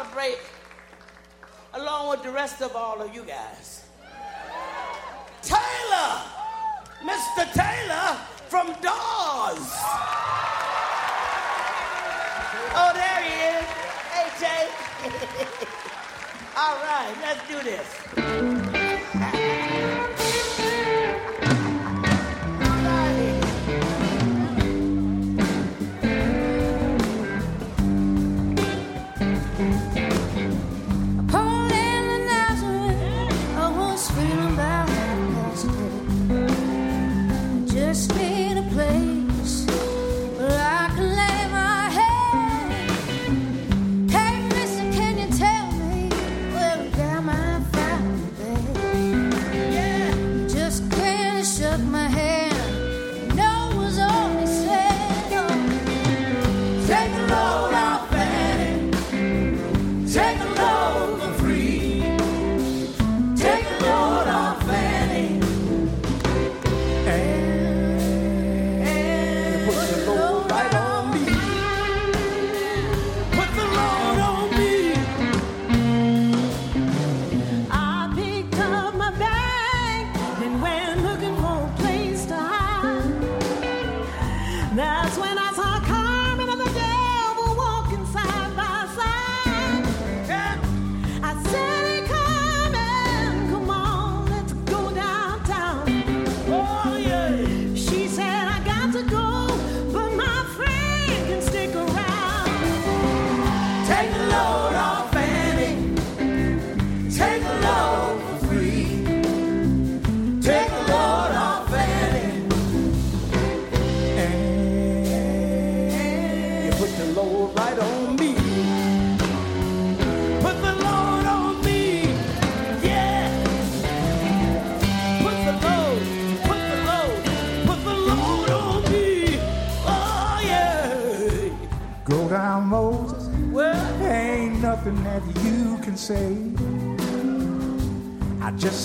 celebrate 0.00 0.38
along 1.74 2.10
with 2.10 2.22
the 2.22 2.30
rest 2.30 2.62
of 2.62 2.74
all 2.74 3.00
of 3.00 3.14
you 3.14 3.22
guys. 3.22 3.84
Taylor, 5.42 6.22
Mr. 7.02 7.44
Taylor 7.52 8.16
from 8.48 8.68
Dawes. 8.80 9.58
Oh, 12.72 12.92
there 12.94 13.22
he 13.22 13.32
is. 13.56 13.66
Hey, 14.14 14.28
Jay. 14.40 14.68
all 16.56 16.76
right, 16.76 17.14
let's 17.22 17.48
do 17.48 17.62
this. 17.62 18.79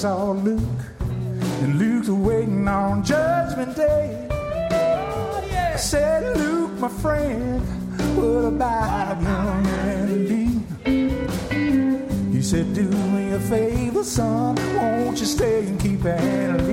saw 0.06 0.34
Luke, 0.34 0.84
and 1.64 1.80
Luke's 1.80 2.10
waiting 2.10 2.68
on 2.68 3.04
Judgment 3.04 3.76
Day. 3.76 4.28
Oh, 4.30 5.44
yeah. 5.50 5.72
I 5.74 5.78
said, 5.78 6.38
Luke, 6.38 6.74
my 6.74 6.90
friend, 6.90 7.60
what 8.16 8.46
about 8.54 9.20
young 9.20 9.66
and 9.66 10.30
me? 10.30 10.46
He 12.32 12.42
said, 12.44 12.72
Do 12.76 12.84
me 12.84 13.32
a 13.32 13.40
favor, 13.40 14.04
son, 14.04 14.56
won't 14.76 15.20
you 15.20 15.26
stay 15.26 15.66
and 15.66 15.80
keep 15.80 16.06
an 16.06 16.65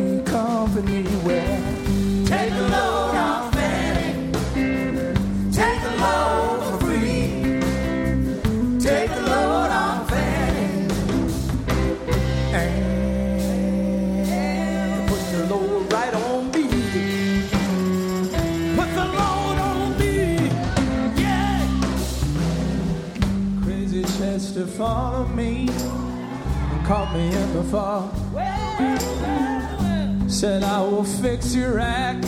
Said 30.28 30.62
I 30.62 30.82
will 30.82 31.04
fix 31.04 31.54
your 31.54 31.80
act 31.80 32.26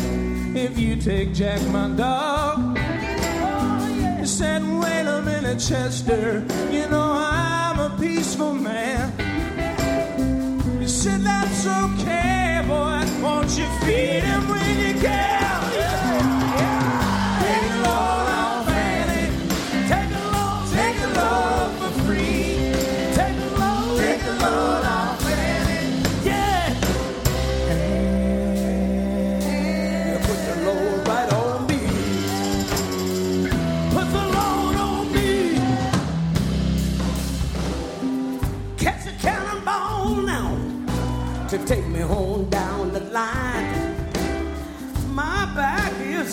if 0.57 0.79
you 0.79 0.97
take 0.97 1.35
Jack, 1.35 1.61
my 1.69 1.91
dog. 1.91 2.79
Said 4.27 4.63
wait 4.63 5.07
a 5.07 5.21
minute, 5.21 5.59
Chester, 5.59 6.44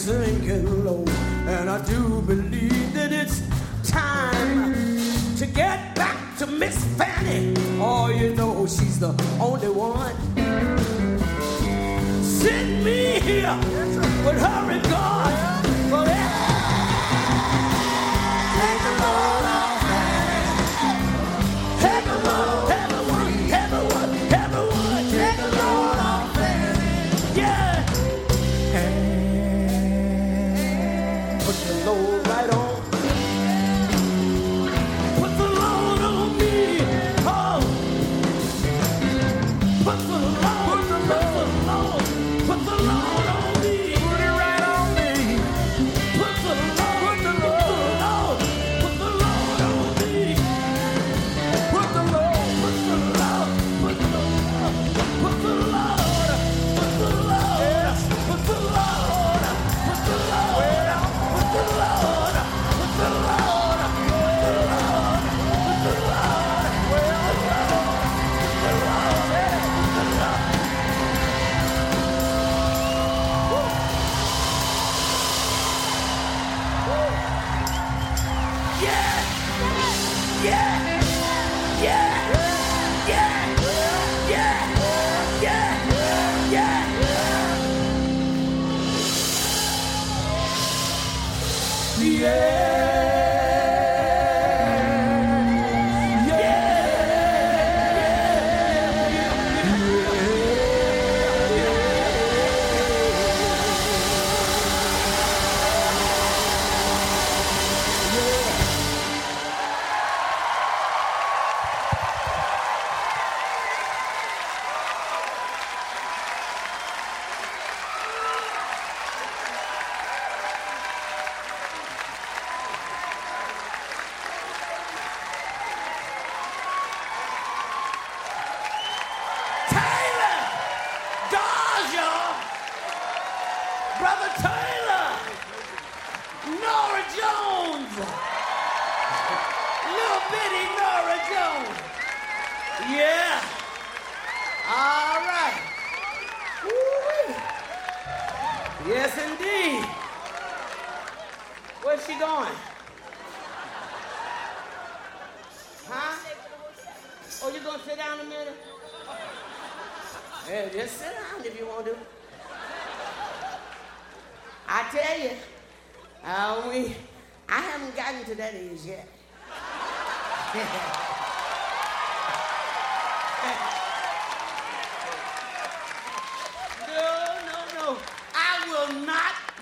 sinking 0.02 0.84
low, 0.84 1.04
oh, 1.08 1.48
and 1.48 1.70
I 1.70 1.80
do 1.86 2.22
believe 2.24 2.92
that 2.96 3.12
it's 3.12 3.44
time 3.88 4.74
to 5.38 5.46
get 5.46 5.94
back 5.94 6.18
to 6.40 6.48
Miss 6.48 6.84
Fanny. 6.98 7.54
Oh, 7.80 8.10
you 8.10 8.34
know 8.34 8.66
she's 8.66 9.00
the 9.00 9.14
only 9.40 9.70
one. 9.70 10.16
Send 12.24 12.84
me 12.84 13.20
here 13.20 13.56
with 14.26 14.42
her 14.42 14.71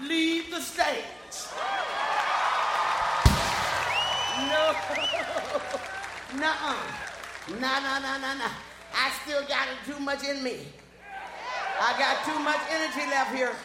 leave 0.01 0.49
the 0.51 0.61
stage. 0.61 1.03
No. 4.47 4.75
No. 6.37 6.39
No, 6.39 6.75
Nah, 7.59 7.79
nah, 7.79 7.99
nah, 7.99 8.17
nah, 8.17 8.33
nah. 8.35 8.51
I 8.93 9.11
still 9.23 9.41
got 9.47 9.67
too 9.85 9.99
much 9.99 10.23
in 10.23 10.43
me. 10.43 10.67
I 11.81 11.97
got 11.97 12.23
too 12.25 12.39
much 12.39 12.59
energy 12.69 13.09
left 13.09 13.33
here. 13.35 13.55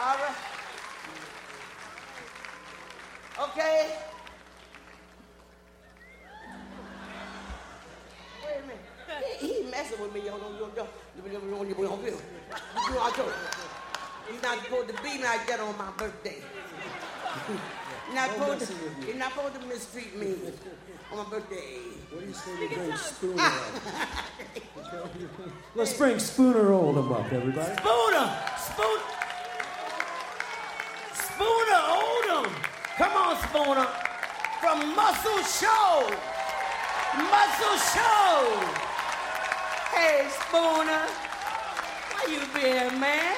All 0.00 0.14
right. 0.14 0.36
Okay. 3.50 3.96
Wait 8.44 8.56
a 8.56 8.62
minute. 8.62 8.78
He, 9.40 9.62
he 9.64 9.70
messing 9.70 10.00
with 10.00 10.14
me. 10.14 10.20
Yo, 10.20 10.36
yo, 10.38 10.50
yo, 10.56 10.70
yo. 10.76 10.86
You're 14.30 14.42
not 14.42 14.62
supposed 14.62 14.88
to 14.88 15.02
be 15.02 15.22
like 15.22 15.46
that 15.48 15.58
on 15.58 15.76
my 15.76 15.90
birthday. 15.96 16.36
You're 18.06 18.14
not, 18.14 18.30
supposed 18.30 18.66
to, 18.68 18.74
you're 19.06 19.16
not 19.16 19.32
supposed 19.32 19.60
to 19.60 19.66
mistreat 19.66 20.16
me 20.16 20.36
on 21.10 21.18
my 21.18 21.24
birthday. 21.24 21.78
What 22.10 22.20
do 22.20 22.26
you 22.28 22.34
say 22.34 22.68
to 22.68 22.74
bring 22.74 22.96
Spooner 22.96 23.42
up? 23.42 25.14
Let's 25.74 25.98
bring 25.98 26.18
Spooner 26.20 26.72
Oldham 26.72 27.12
up, 27.12 27.32
everybody. 27.32 27.74
Spooner! 27.76 28.36
Spooner! 28.58 29.17
Come 32.98 33.12
on, 33.12 33.36
Spooner. 33.36 33.86
From 34.58 34.96
Muscle 34.96 35.38
Shoals. 35.46 36.18
Muscle 37.14 37.78
Shoals. 37.94 38.74
Hey, 39.94 40.26
Spooner. 40.28 41.06
Where 42.10 42.28
you 42.28 42.40
been, 42.52 42.98
man? 42.98 43.36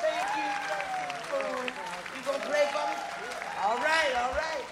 Thank 0.00 0.28
you, 0.38 0.48
Spooner. 1.20 1.66
You 2.16 2.20
gonna 2.24 2.38
play 2.38 2.64
for 2.72 2.86
me? 2.88 2.96
All 3.62 3.76
right, 3.76 4.12
all 4.16 4.32
right. 4.32 4.64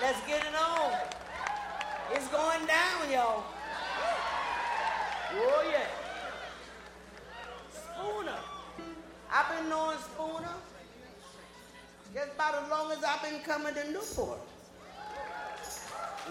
Let's 0.00 0.26
get 0.26 0.40
it 0.46 0.54
on. 0.54 0.92
It's 2.12 2.28
going 2.28 2.64
down, 2.64 3.10
y'all. 3.12 3.44
Oh, 5.34 5.62
yeah. 5.70 5.88
Spooner. 7.70 8.38
I've 9.30 9.54
been 9.54 9.68
knowing 9.68 9.98
Spooner 9.98 10.71
just 12.14 12.32
about 12.34 12.62
as 12.62 12.70
long 12.70 12.92
as 12.92 13.02
I've 13.02 13.22
been 13.22 13.40
coming 13.40 13.74
to 13.74 13.90
Newport. 13.90 14.40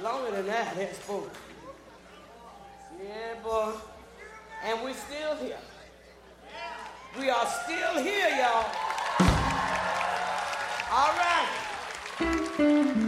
Longer 0.01 0.31
than 0.31 0.45
that, 0.47 0.75
that's 0.75 0.97
Spooner. 0.99 1.27
Yeah, 3.03 3.41
boy. 3.43 3.71
And 4.63 4.83
we're 4.83 4.93
still 4.93 5.35
here. 5.37 5.57
We 7.19 7.29
are 7.29 7.45
still 7.63 8.01
here, 8.01 8.29
y'all. 8.29 8.65
All 10.91 11.13
right. 11.17 13.07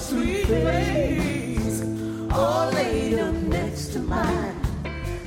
Sweet 0.00 0.46
face. 0.46 1.82
All 2.32 2.70
laid 2.72 3.18
up 3.18 3.34
next 3.34 3.92
to 3.92 4.00
mine. 4.00 4.56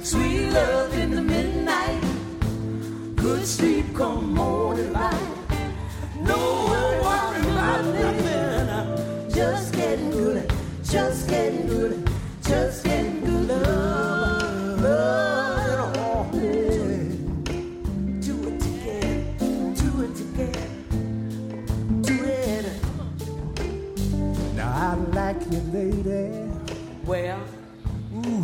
Sweet 0.02 0.50
love 0.50 0.98
in 0.98 1.12
the 1.12 1.22
midnight. 1.22 2.02
Good 3.16 3.46
sleep 3.46 3.86
come 3.96 4.34
morning 4.34 4.53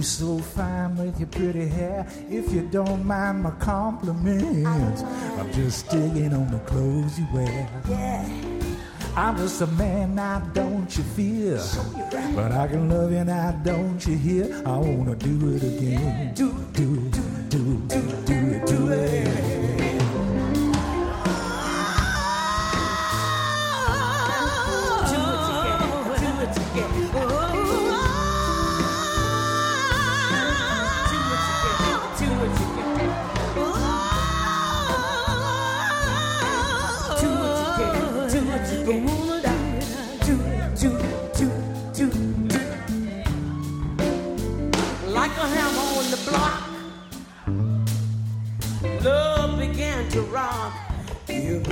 so 0.10 0.40
fine 0.40 0.98
with 0.98 1.20
your 1.20 1.28
pretty 1.28 1.68
hair. 1.68 2.06
If 2.30 2.52
you 2.52 2.62
don't 2.72 3.06
mind 3.06 3.44
my 3.44 3.52
compliments, 3.52 5.04
I'm 5.04 5.52
just 5.54 5.90
digging 5.90 6.34
on 6.34 6.52
the 6.52 6.60
clothes 6.60 7.20
you 7.20 7.28
wear. 7.34 7.70
yeah. 7.90 8.28
I'm 9.16 9.36
just 9.38 9.60
a 9.62 9.68
man 9.68 10.16
now, 10.16 10.40
don't 10.54 10.96
you 10.96 11.04
fear? 11.04 11.60
But 12.36 12.52
I 12.54 12.68
can 12.68 12.90
love 12.90 13.12
you 13.12 13.24
now, 13.26 13.52
don't 13.64 14.06
you 14.06 14.16
hear? 14.16 14.62
I 14.66 14.78
wanna 14.78 15.16
do 15.16 15.56
it 15.56 15.64
again. 15.64 16.34
Do 16.36 16.54
do 16.74 17.10
do 17.10 17.22
do 17.50 17.82
do 17.88 18.02
do 18.26 18.29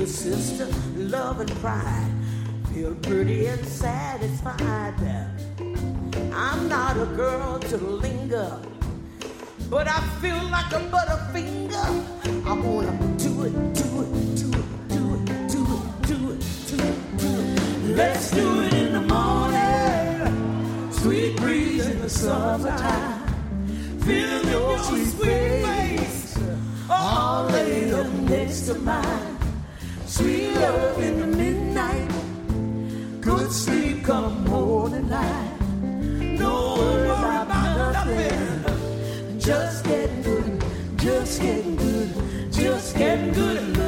sister 0.08 0.66
love 0.96 1.40
and 1.40 1.50
pride. 1.56 2.12
Feel 2.72 2.94
pretty 2.96 3.46
and 3.46 3.64
satisfied. 3.64 4.94
I'm 6.32 6.68
not 6.68 6.96
a 6.96 7.06
girl 7.16 7.58
to 7.58 7.76
linger, 7.76 8.58
but 9.68 9.86
I 9.88 10.00
feel 10.20 10.42
like 10.50 10.72
a 10.72 10.80
butterfinger. 10.92 11.88
I 12.46 12.52
wanna 12.52 12.92
do 13.18 13.44
it, 13.44 13.52
do 13.74 13.88
it, 14.02 14.10
do 14.36 14.48
it, 14.52 14.68
do 14.88 15.02
it, 15.14 15.26
do 15.48 15.62
it, 15.74 15.88
do 16.06 16.22
it, 16.32 16.40
do 16.68 16.78
it, 16.86 17.18
do 17.18 17.28
it. 17.40 17.96
Let's 17.96 18.30
do 18.30 18.62
it 18.62 18.72
in 18.74 18.92
the 18.92 19.00
morning. 19.00 20.92
Sweet 20.92 21.36
breeze 21.36 21.86
in 21.86 22.00
the 22.00 22.10
summertime. 22.10 23.22
Feeling 24.00 24.48
your 24.48 24.78
sweet 24.78 25.08
face. 25.64 26.38
All 26.88 27.44
laid 27.46 27.92
up 27.92 28.06
next 28.06 28.66
to 28.66 28.74
mine. 28.74 29.37
Sweet 30.08 30.54
love 30.54 31.02
in 31.02 31.20
the 31.20 31.26
midnight. 31.26 32.10
Good 33.20 33.52
sleep 33.52 34.04
come 34.04 34.42
morning 34.44 35.06
light. 35.10 35.58
No 36.40 36.76
worry 36.78 37.08
about 37.08 37.92
nothing. 37.92 39.38
Just 39.38 39.84
getting 39.84 40.22
good, 40.22 40.64
just 40.96 41.42
getting 41.42 41.76
good, 41.76 42.50
just 42.50 42.96
getting 42.96 43.34
good 43.34 43.87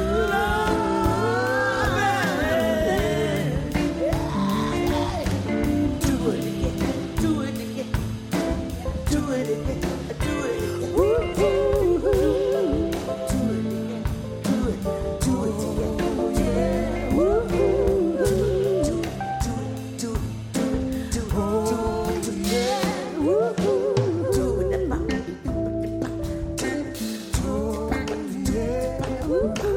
Ooh. 29.43 29.70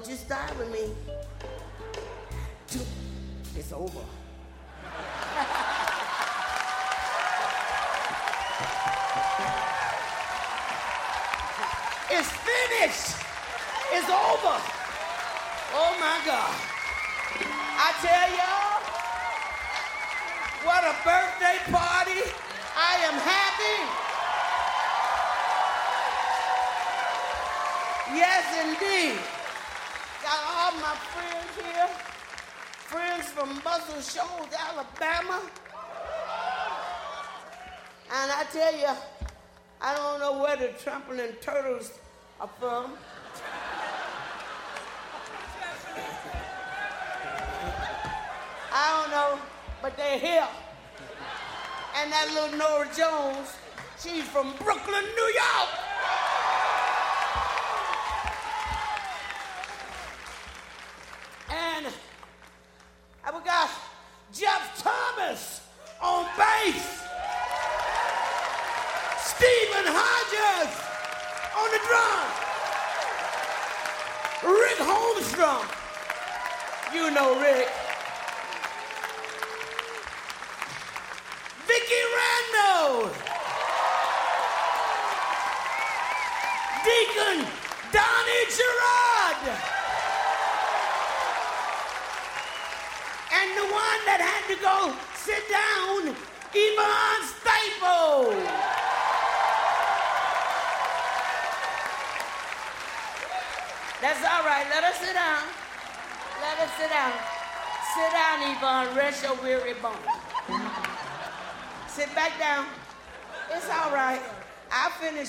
Don't 0.00 0.12
you 0.12 0.16
start 0.16 0.58
with 0.58 0.72
me. 0.72 0.94
It's 3.54 3.70
over. 3.70 4.00
It's 12.12 12.28
finished. 12.28 13.14
It's 13.92 14.08
over. 14.08 14.56
Oh 15.76 15.92
my 16.00 16.18
God. 16.24 16.54
I 17.76 17.92
tell 18.00 18.28
y'all, 18.40 18.80
what 20.64 20.82
a 20.82 20.94
birthday 21.04 21.58
party. 21.70 22.22
I 22.74 23.04
am 23.04 23.14
happy. 23.20 23.78
Yes, 28.16 28.44
indeed. 28.64 29.39
All 30.70 30.76
my 30.76 30.94
friends 30.94 31.56
here. 31.56 31.88
Friends 32.86 33.24
from 33.30 33.60
Muscle 33.64 34.00
Shoals, 34.00 34.48
Alabama. 34.56 35.40
And 38.12 38.30
I 38.30 38.44
tell 38.52 38.76
you, 38.76 38.88
I 39.80 39.96
don't 39.96 40.20
know 40.20 40.40
where 40.40 40.56
the 40.56 40.68
trampling 40.80 41.32
turtles 41.40 41.98
are 42.40 42.50
from. 42.60 42.92
I 48.72 49.02
don't 49.02 49.10
know, 49.10 49.42
but 49.82 49.96
they're 49.96 50.18
here. 50.18 50.48
And 51.96 52.12
that 52.12 52.28
little 52.32 52.58
Norah 52.58 52.88
Jones, 52.96 53.56
she's 53.98 54.22
from 54.28 54.52
Brooklyn, 54.58 55.04
New 55.16 55.32
York. 55.34 55.79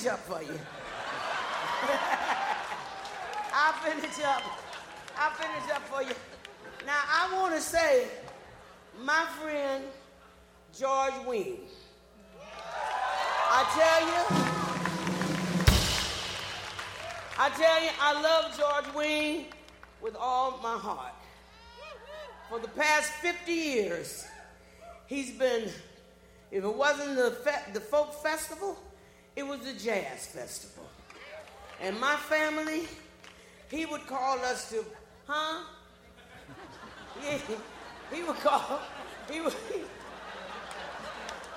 Finish 0.02 0.14
up 0.14 0.20
for 0.26 0.42
you. 0.42 0.58
I'll 3.54 3.72
finish 3.74 4.24
up. 4.24 4.42
I'll 5.16 5.30
finish 5.30 5.70
up 5.72 5.82
for 5.82 6.02
you. 6.02 6.14
Now, 6.84 7.00
I 7.08 7.32
want 7.34 7.54
to 7.54 7.60
say, 7.60 8.08
my 9.00 9.26
friend 9.40 9.84
George 10.76 11.14
Wein. 11.26 11.58
I 13.54 13.64
tell 13.78 14.00
you, 14.08 14.22
I 17.38 17.48
tell 17.50 17.82
you, 17.84 17.90
I 18.00 18.22
love 18.22 18.58
George 18.58 18.94
Wein 18.96 19.46
with 20.00 20.16
all 20.16 20.58
my 20.62 20.78
heart. 20.78 21.14
For 22.48 22.58
the 22.58 22.68
past 22.68 23.12
50 23.20 23.52
years, 23.52 24.26
he's 25.06 25.30
been, 25.30 25.68
if 26.50 26.64
it 26.64 26.74
wasn't 26.74 27.16
the, 27.16 27.30
fe- 27.44 27.72
the 27.72 27.80
folk 27.80 28.14
festival, 28.22 28.76
it 29.36 29.46
was 29.46 29.60
the 29.60 29.72
jazz 29.72 30.26
festival. 30.26 30.88
And 31.80 31.98
my 31.98 32.16
family, 32.16 32.82
he 33.70 33.86
would 33.86 34.06
call 34.06 34.38
us 34.40 34.70
to, 34.70 34.84
huh? 35.26 35.64
Yeah, 37.22 37.38
he 38.12 38.22
would 38.22 38.36
call, 38.36 38.80
he 39.30 39.40
would, 39.40 39.54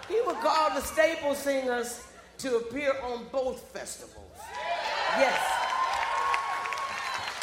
he 0.07 0.21
would 0.25 0.37
call 0.37 0.73
the 0.73 0.81
staple 0.81 1.35
singers 1.35 2.01
to 2.39 2.57
appear 2.57 2.93
on 3.03 3.25
both 3.31 3.61
festivals. 3.73 4.39
Yes. 5.17 5.39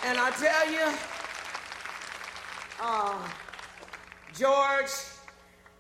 And 0.05 0.19
I 0.19 0.31
tell 0.31 0.73
you, 0.73 0.95
uh, 2.81 3.19
George, 4.35 4.91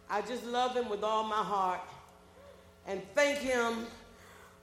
I 0.08 0.20
just 0.22 0.44
love 0.44 0.76
him 0.76 0.88
with 0.88 1.02
all 1.02 1.24
my 1.24 1.42
heart 1.42 1.80
and 2.86 3.02
thank 3.14 3.38
him 3.38 3.86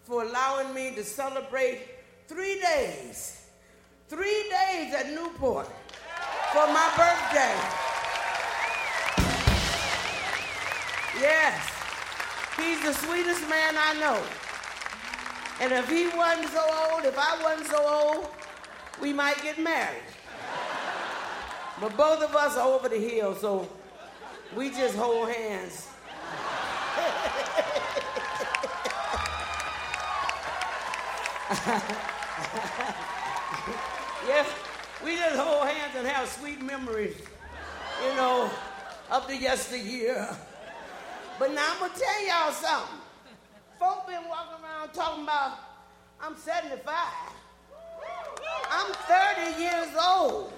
for 0.10 0.24
allowing 0.24 0.74
me 0.74 0.90
to 0.96 1.04
celebrate 1.04 1.82
three 2.28 2.60
days, 2.60 3.46
three 4.08 4.44
days 4.50 4.92
at 4.92 5.08
Newport 5.14 5.68
for 6.52 6.66
my 6.66 6.90
birthday. 6.98 7.54
Yes, 11.22 11.62
he's 12.58 12.82
the 12.82 12.94
sweetest 13.06 13.48
man 13.48 13.76
I 13.78 13.94
know. 14.00 14.20
And 15.62 15.74
if 15.74 15.88
he 15.88 16.08
wasn't 16.18 16.50
so 16.50 16.90
old, 16.92 17.06
if 17.06 17.16
I 17.16 17.44
wasn't 17.44 17.68
so 17.68 17.88
old, 17.88 18.30
we 19.00 19.14
might 19.14 19.40
get 19.44 19.60
married. 19.60 20.02
But 21.80 21.96
both 21.96 22.24
of 22.24 22.36
us 22.36 22.58
are 22.58 22.68
over 22.68 22.90
the 22.90 22.98
hill, 22.98 23.36
so 23.36 23.70
we 24.56 24.72
just 24.72 24.96
hold 24.96 25.30
hands. 25.30 25.88
yeah, 34.28 34.46
we 35.04 35.16
just 35.16 35.36
hold 35.36 35.68
hands 35.68 35.96
and 35.98 36.06
have 36.06 36.30
sweet 36.30 36.62
memories, 36.62 37.16
you 38.08 38.16
know, 38.16 38.52
up 39.10 39.28
to 39.28 39.36
yesteryear. 39.36 40.30
But 41.40 41.52
now 41.54 41.74
I'm 41.74 41.80
gonna 41.80 41.94
tell 41.98 42.28
y'all 42.28 42.52
something. 42.52 43.00
folk 43.80 44.06
been 44.06 44.30
walking 44.30 44.64
around 44.64 44.94
talking 44.94 45.24
about 45.24 45.58
I'm 46.22 46.38
75. 46.38 46.86
I'm 48.70 48.94
30 48.94 49.60
years 49.60 49.96
old 50.00 50.54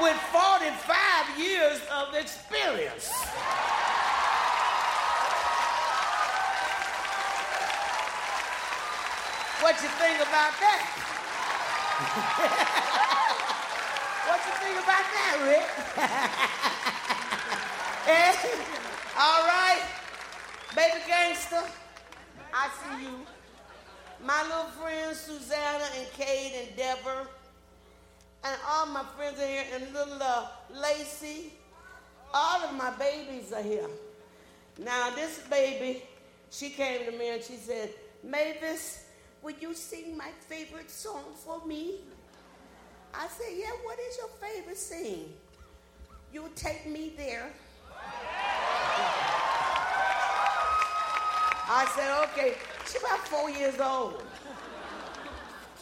with 0.00 0.16
45 0.16 1.38
years 1.38 1.80
of 1.92 2.14
experience. 2.14 3.10
What 9.64 9.80
you 9.80 9.88
think 9.88 10.20
about 10.20 10.52
that? 10.60 10.84
what 14.28 14.36
you 14.44 14.52
think 14.60 14.76
about 14.76 15.08
that, 15.16 15.40
Rick? 15.48 15.64
Eh? 18.06 18.36
All 19.18 19.46
right, 19.46 19.80
baby 20.76 21.00
gangster, 21.06 21.62
I 22.52 22.68
see 22.68 23.04
you. 23.04 23.26
My 24.22 24.42
little 24.42 24.66
friends 24.78 25.20
Susanna 25.20 25.86
and 25.96 26.06
Kate 26.12 26.52
and 26.60 26.76
Deborah, 26.76 27.26
and 28.44 28.60
all 28.68 28.84
my 28.84 29.04
friends 29.16 29.40
are 29.40 29.46
here, 29.46 29.64
and 29.72 29.90
little 29.94 30.22
uh, 30.22 30.48
Lacey. 30.74 31.54
All 32.34 32.64
of 32.64 32.74
my 32.74 32.90
babies 32.98 33.54
are 33.54 33.62
here. 33.62 33.88
Now 34.78 35.08
this 35.16 35.38
baby, 35.48 36.02
she 36.50 36.68
came 36.68 37.06
to 37.06 37.12
me 37.12 37.30
and 37.30 37.42
she 37.42 37.56
said, 37.56 37.88
Mavis, 38.22 39.03
would 39.44 39.60
you 39.60 39.74
sing 39.74 40.16
my 40.16 40.30
favorite 40.48 40.90
song 40.90 41.24
for 41.34 41.64
me? 41.66 41.96
I 43.12 43.28
said, 43.28 43.52
yeah, 43.54 43.72
what 43.82 43.98
is 44.00 44.16
your 44.16 44.28
favorite 44.40 44.78
sing? 44.78 45.34
You 46.32 46.48
take 46.56 46.86
me 46.88 47.12
there. 47.14 47.52
I 51.66 51.86
said, 51.94 52.22
okay. 52.24 52.54
She's 52.86 53.02
about 53.02 53.28
four 53.28 53.50
years 53.50 53.78
old. 53.78 54.22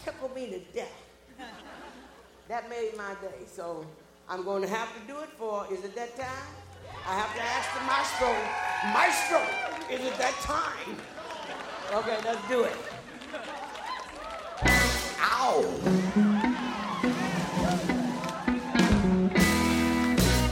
Tickled 0.04 0.34
me 0.34 0.46
to 0.50 0.58
death. 0.74 0.92
That 2.48 2.68
made 2.68 2.96
my 2.96 3.14
day. 3.22 3.46
So 3.46 3.86
I'm 4.28 4.44
going 4.44 4.62
to 4.62 4.68
have 4.68 4.92
to 4.92 5.00
do 5.06 5.20
it 5.20 5.28
for, 5.38 5.66
is 5.72 5.84
it 5.84 5.94
that 5.94 6.16
time? 6.16 6.54
I 7.06 7.14
have 7.14 7.34
to 7.34 7.42
ask 7.42 7.72
the 7.78 7.84
maestro, 7.86 8.34
maestro, 8.92 9.40
is 9.94 10.04
it 10.04 10.18
that 10.18 10.34
time? 10.42 10.96
Okay, 11.94 12.18
let's 12.24 12.48
do 12.48 12.64
it. 12.64 12.91
Ow. 15.20 15.64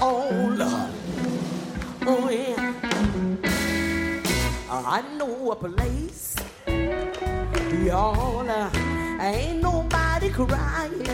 Oh, 0.00 0.30
Lord. 0.56 0.92
Oh, 2.06 2.30
yeah. 2.30 2.74
I 4.70 5.02
know 5.18 5.50
a 5.50 5.56
place. 5.56 6.36
Y'all, 7.84 8.48
uh, 8.48 8.70
ain't 9.20 9.60
nobody 9.62 10.30
crying. 10.30 11.06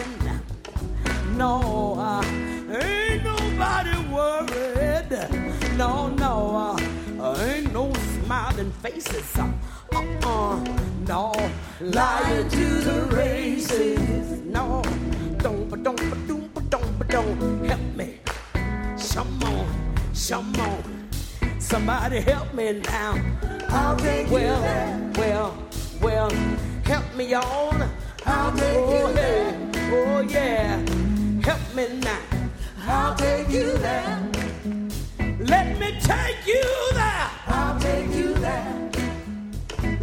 No, 1.36 1.96
uh, 1.98 2.22
ain't 2.70 3.24
nobody 3.24 3.96
worried. 4.14 5.10
No, 5.76 6.08
no, 6.08 6.76
uh, 7.20 7.36
ain't 7.42 7.72
no 7.72 7.92
smiling 7.92 8.70
faces. 8.82 9.36
Uh, 9.36 9.52
uh, 10.24 10.64
no, 11.06 11.32
lying 11.80 12.48
to 12.48 12.66
the 12.80 13.16
races. 13.16 14.40
No, 14.44 14.82
don't, 15.38 15.68
but 15.68 15.82
don't, 15.82 16.10
but 16.10 16.26
don't, 16.26 16.54
but 16.54 16.70
don't, 16.70 16.98
but 16.98 17.08
don't 17.08 17.64
help 17.64 17.80
me. 17.96 18.18
Come 19.12 19.42
on, 19.44 19.66
come 20.28 20.56
on. 20.56 21.08
Somebody 21.58 22.20
help 22.20 22.52
me 22.54 22.80
now. 22.80 23.20
I'll 23.68 23.96
take 23.96 24.30
well, 24.30 24.56
you 24.56 24.62
there. 24.62 25.12
well, 25.18 25.58
well, 26.00 26.30
help 26.84 27.14
me 27.16 27.34
on. 27.34 27.90
I'll 28.26 28.52
take 28.52 28.76
oh, 28.76 28.90
you 28.90 29.06
hey, 29.06 29.12
there. 29.14 29.70
Oh 29.92 30.20
yeah, 30.20 30.76
help 31.42 31.74
me 31.74 31.98
now. 32.00 32.20
I'll 32.86 33.14
take 33.16 33.48
you 33.48 33.76
there. 33.78 34.30
Let 35.40 35.78
me 35.78 35.98
take 36.00 36.46
you 36.46 36.64
there. 36.92 37.30
I'll 37.46 37.78
take 37.80 38.14
you 38.14 38.34
there. 38.34 38.85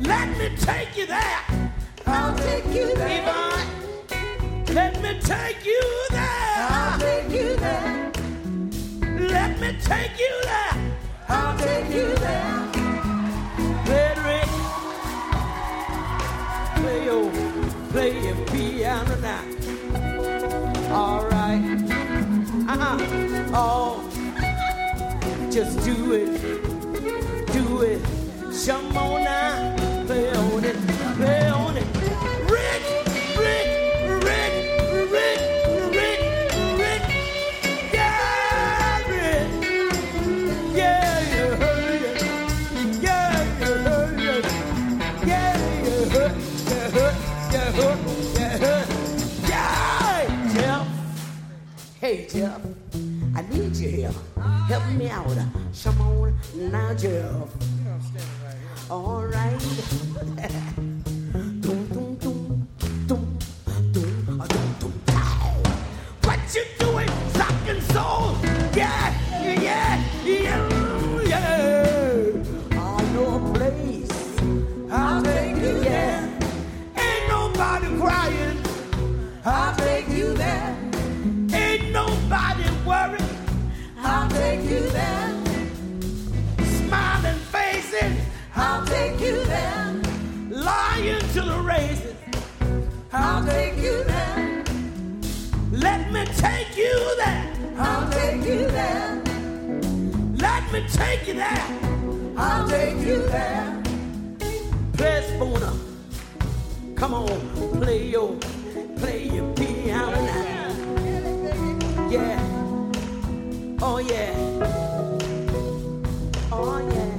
Let 0.05 0.37
me 0.37 0.49
take 0.57 0.97
you 0.97 1.05
there. 1.07 1.39
I'll 2.05 2.35
take 2.37 2.65
you 2.65 2.95
there. 2.95 3.21
Yvonne, 3.21 3.67
let 4.73 5.01
me 5.01 5.19
take 5.21 5.65
you 5.65 5.81
there. 6.09 6.67
I'll 6.69 6.99
take 6.99 7.29
you 7.31 7.55
there. 7.55 8.11
Let 9.29 9.59
me 9.59 9.77
take 9.81 10.19
you 10.19 10.41
there. 10.43 10.93
I'll 11.29 11.57
take 11.57 11.89
you 11.93 12.15
there. 12.15 12.59
Frederick, 13.85 14.49
play 16.75 17.05
your, 17.05 17.31
play 17.91 18.11
your 18.25 18.35
piano 18.47 19.15
now. 19.21 19.43
All 20.93 21.25
right. 21.27 21.63
Uh-uh. 22.67 22.97
Oh, 23.55 24.03
just 25.51 25.83
do 25.85 26.13
it, 26.13 26.41
do 27.53 27.81
it. 27.81 28.01
Come 28.65 28.95
on 28.97 29.23
now, 29.25 29.75
play 30.05 30.29
on 30.31 30.63
it, 30.63 30.75
it. 31.77 31.87
Yeah. 37.93 38.19
Yeah. 40.75 41.03
Yeah. 43.01 43.43
Yeah. 45.25 45.63
Yeah. 50.55 50.85
Hey, 52.01 52.27
Jeff. 52.27 52.61
I 53.35 53.41
need 53.49 53.75
you 53.77 53.89
here. 53.89 54.11
Help 54.67 54.85
me 54.91 55.09
out. 55.09 55.25
Come 55.83 56.01
on 56.01 56.33
now, 56.55 56.93
Jeff. 56.93 57.82
All 58.89 59.25
right. 59.25 60.79
to. 91.77 92.15
I'll 93.11 93.43
take 93.45 93.77
you 93.77 94.03
there. 94.03 94.63
Let 95.71 96.11
me 96.11 96.25
take 96.37 96.77
you 96.77 97.15
there. 97.17 97.53
I'll 97.77 98.09
take 98.11 98.45
you 98.45 98.67
there. 98.67 99.21
Let 100.35 100.71
me 100.71 100.85
take 100.87 101.27
you 101.27 101.33
there. 101.33 101.67
I'll 102.37 102.67
take 102.67 102.97
you 102.97 103.23
there. 103.27 103.81
Play 104.93 105.23
Spooner. 105.35 105.73
Come 106.95 107.13
on, 107.15 107.39
play 107.81 108.07
your, 108.07 108.37
play 108.97 109.23
your 109.27 109.51
piano 109.55 110.21
now. 110.25 110.69
Yeah. 112.09 112.39
Oh 113.81 113.97
yeah. 113.97 114.33
Oh 116.51 116.77
yeah. 116.93 117.13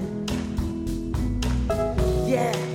Yeah. 2.26 2.73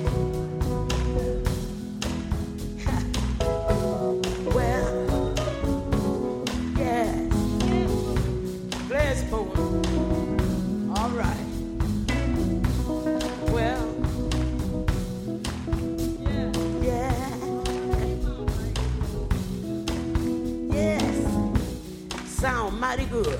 Mighty 22.89 23.05
good. 23.05 23.39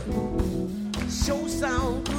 Sure 1.09 1.49
sound 1.49 2.05
good. 2.05 2.18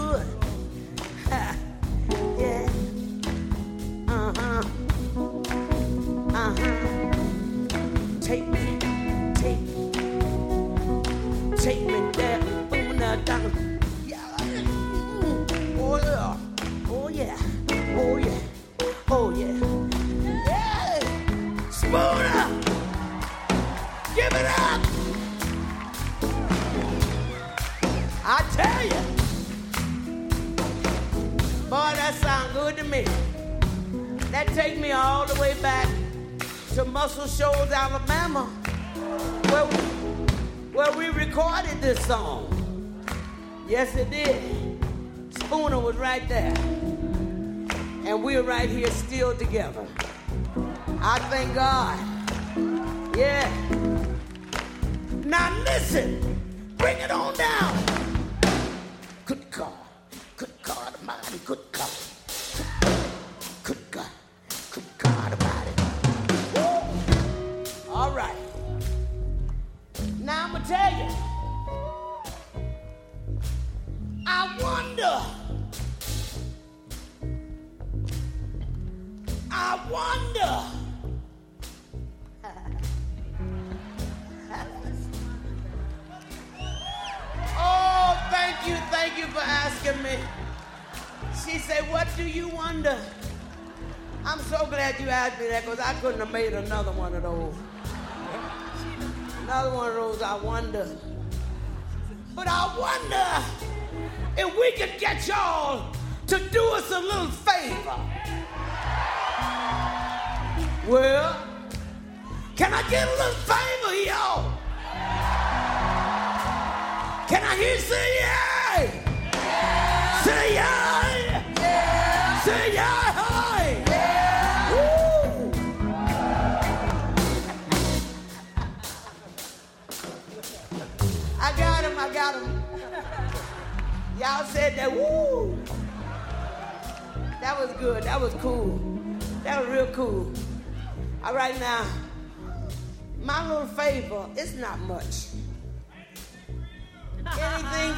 Made 96.33 96.53
another 96.53 96.90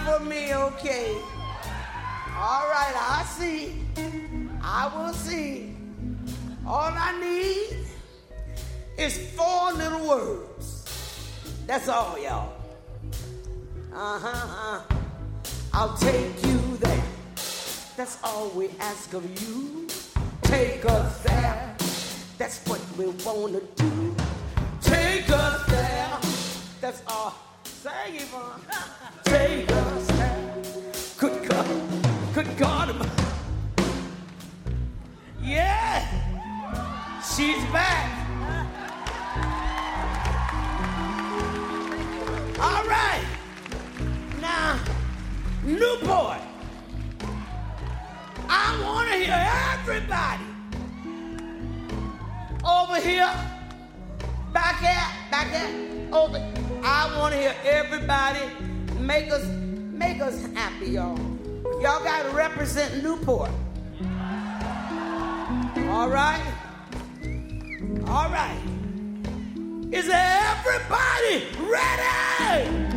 for 0.04 0.20
me, 0.24 0.54
okay. 0.54 1.16
All 2.36 2.66
right, 2.68 2.94
I 2.96 3.24
see. 3.28 3.82
I 4.62 4.90
will 4.94 5.12
see. 5.12 5.76
All 6.66 6.92
I 6.92 7.12
need 7.20 7.86
is 8.98 9.16
four 9.32 9.72
little 9.72 10.08
words. 10.08 10.84
That's 11.66 11.88
all, 11.88 12.18
y'all. 12.18 12.52
Uh-huh, 13.94 14.82
uh. 14.88 14.94
I'll 15.74 15.96
take 15.96 16.44
you 16.46 16.76
there. 16.78 17.04
That's 17.96 18.18
all 18.24 18.50
we 18.50 18.68
ask 18.80 19.12
of 19.14 19.24
you. 19.42 19.86
Take 20.42 20.84
us 20.84 21.22
there. 21.22 21.76
That's 22.38 22.58
what 22.66 22.80
we 22.98 23.06
wanna 23.24 23.60
do. 23.76 24.16
Take 24.80 25.30
us 25.30 25.66
there. 25.66 26.18
That's 26.80 27.02
all. 27.06 27.34
Say 27.64 28.16
Yvonne. 28.16 28.60
Take 29.24 29.70
us 29.72 29.81
She's 37.34 37.64
back. 37.72 38.10
All 42.60 42.84
right. 42.84 43.24
Now, 44.38 44.78
Newport. 45.64 46.40
I 48.50 48.78
want 48.84 49.08
to 49.08 49.14
hear 49.14 49.50
everybody 49.78 50.44
over 52.66 53.00
here, 53.00 53.32
back 54.52 54.82
there, 54.82 55.06
back 55.30 55.50
there, 55.52 56.14
over. 56.14 56.36
I 56.84 57.18
want 57.18 57.32
to 57.32 57.40
hear 57.40 57.54
everybody 57.64 58.40
make 58.98 59.30
us 59.32 59.46
make 59.46 60.20
us 60.20 60.44
happy, 60.52 60.90
y'all. 60.90 61.18
Y'all 61.80 62.04
got 62.04 62.24
to 62.24 62.36
represent 62.36 63.02
Newport. 63.02 63.50
All 65.88 66.10
right, 66.10 66.42
all 68.06 68.28
right. 68.30 68.60
Is 69.90 70.08
everybody 70.10 71.46
ready? 71.60 72.92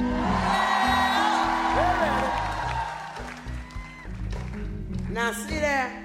Now 5.10 5.32
see 5.32 5.60
there, 5.60 6.04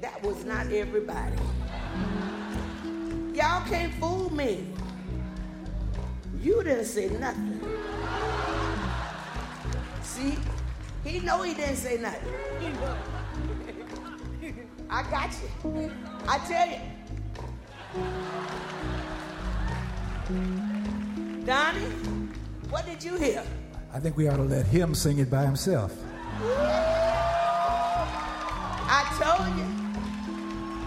that 0.00 0.22
was 0.22 0.44
not 0.44 0.72
everybody. 0.72 1.36
Y'all 3.34 3.66
can't 3.68 3.92
fool 3.94 4.32
me. 4.32 4.66
You 6.40 6.62
didn't 6.62 6.84
say 6.84 7.08
nothing. 7.08 7.60
See, 10.02 10.36
he 11.04 11.18
know 11.20 11.42
he 11.42 11.54
didn't 11.54 11.76
say 11.76 11.98
nothing. 11.98 12.32
I 14.88 15.02
got 15.10 15.30
you. 15.42 15.90
I 16.26 16.38
tell 16.38 16.68
you. 16.68 16.97
Donnie, 21.44 21.80
what 22.68 22.84
did 22.84 23.02
you 23.02 23.16
hear? 23.16 23.42
I 23.92 23.98
think 24.00 24.16
we 24.16 24.28
ought 24.28 24.36
to 24.36 24.42
let 24.42 24.66
him 24.66 24.94
sing 24.94 25.18
it 25.18 25.30
by 25.30 25.44
himself. 25.44 25.96
I 28.90 29.04
told 29.18 29.48
you. 29.56 29.66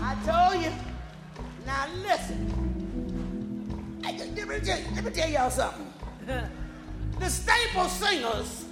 I 0.02 0.16
told 0.26 0.64
you. 0.64 0.72
Now 1.66 1.88
listen. 2.04 2.40
Hey, 4.04 4.18
Let 4.18 4.48
me 4.48 4.60
tell, 4.60 4.80
let 4.96 5.04
me 5.04 5.12
tell 5.12 5.30
y'all 5.30 5.50
something. 5.50 5.88
The 7.20 7.30
Staple 7.30 7.88
Singers, 7.88 8.66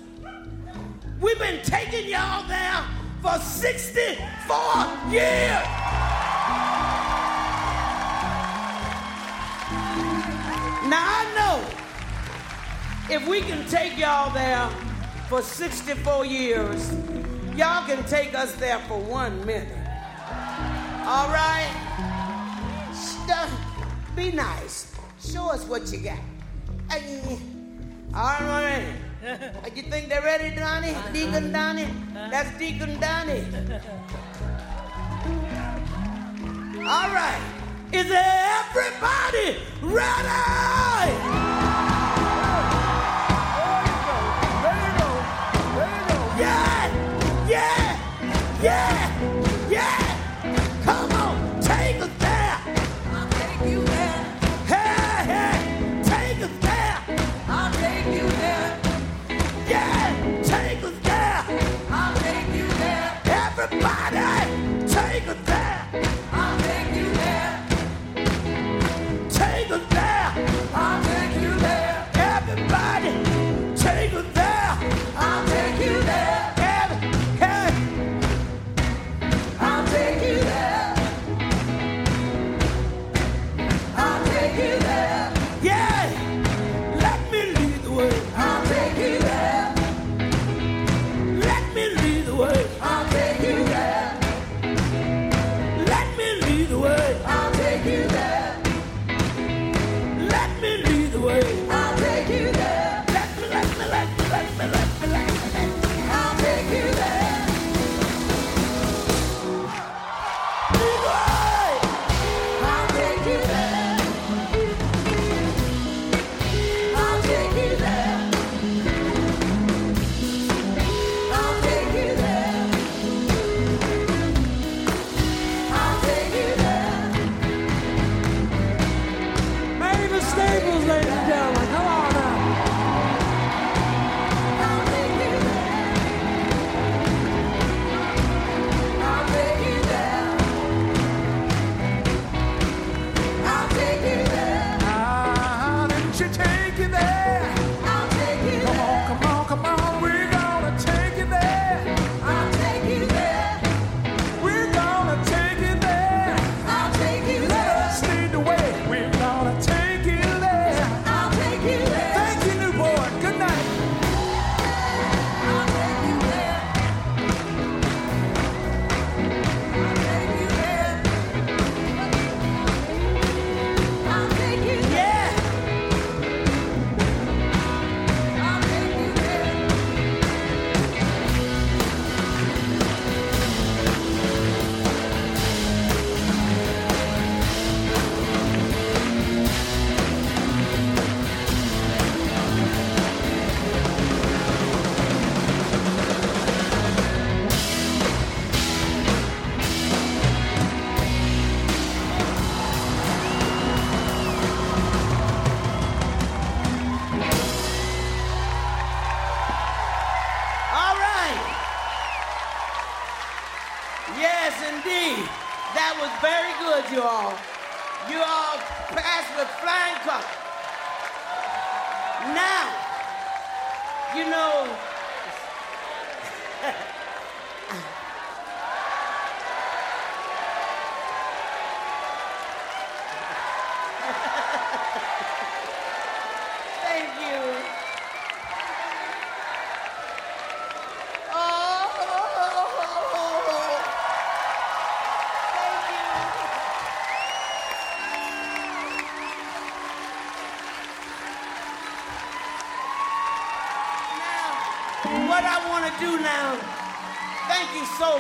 we've 1.22 1.38
been 1.38 1.62
taking 1.64 2.10
y'all 2.10 2.48
there 2.48 2.84
for 3.22 3.38
64 3.38 5.12
years. 5.12 5.68
Now 10.90 11.06
I 11.06 11.24
know 11.38 11.62
if 13.16 13.28
we 13.28 13.42
can 13.42 13.64
take 13.68 13.96
y'all 13.96 14.34
there 14.34 14.68
for 15.28 15.44
64 15.44 16.26
years, 16.26 16.92
y'all 17.56 17.86
can 17.86 18.04
take 18.06 18.34
us 18.34 18.54
there 18.56 18.80
for 18.88 18.98
one 19.00 19.46
minute. 19.46 19.78
All 21.06 21.28
right? 21.30 21.70
Stuff, 22.92 23.52
Be 24.16 24.32
nice. 24.32 24.92
Show 25.24 25.52
us 25.52 25.64
what 25.66 25.92
you 25.92 26.00
got. 26.00 26.18
All 28.16 28.40
right. 28.48 28.96
You 29.76 29.84
think 29.84 30.10
they're 30.10 30.24
ready, 30.24 30.56
Donnie? 30.56 30.90
Uh-huh. 30.92 31.12
Deacon 31.12 31.52
Donnie? 31.52 31.84
Uh-huh. 31.84 32.30
That's 32.32 32.58
Deacon 32.58 33.00
Donnie. 33.00 33.42
All 36.88 37.10
right. 37.14 37.42
Is 37.92 38.10
everybody 38.76 39.58
ready? 39.82 41.29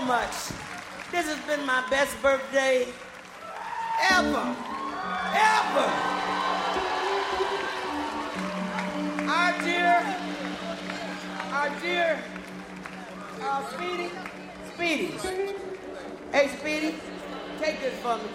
Much. 0.01 0.31
This 1.11 1.25
has 1.25 1.39
been 1.47 1.65
my 1.65 1.83
best 1.89 2.21
birthday 2.21 2.87
ever, 4.11 4.55
ever. 5.33 5.89
Our 9.29 9.61
dear, 9.63 10.15
our 11.51 11.69
dear 11.81 12.19
uh, 13.41 13.67
Speedy, 13.73 14.09
Speedy. 14.73 15.13
Hey, 16.31 16.47
Speedy, 16.59 16.95
take 17.59 17.81
this 17.81 17.99
from 17.99 18.19
me. 18.21 18.29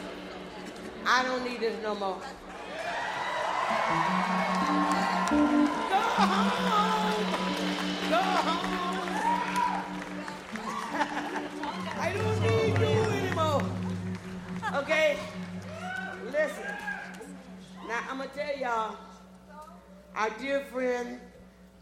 I 1.07 1.23
don't 1.23 1.45
need 1.45 1.61
this 1.61 1.81
no 1.83 1.95
more. 1.95 2.21
I 12.05 12.13
don't 12.13 12.41
need 12.43 12.79
you 12.79 13.03
anymore. 13.19 13.63
Okay? 14.75 15.17
Listen. 16.31 16.75
Now, 17.89 18.01
I'm 18.11 18.19
going 18.19 18.29
to 18.29 18.37
tell 18.37 18.59
y'all, 18.59 18.97
our 20.15 20.29
dear 20.39 20.61
friend, 20.67 21.19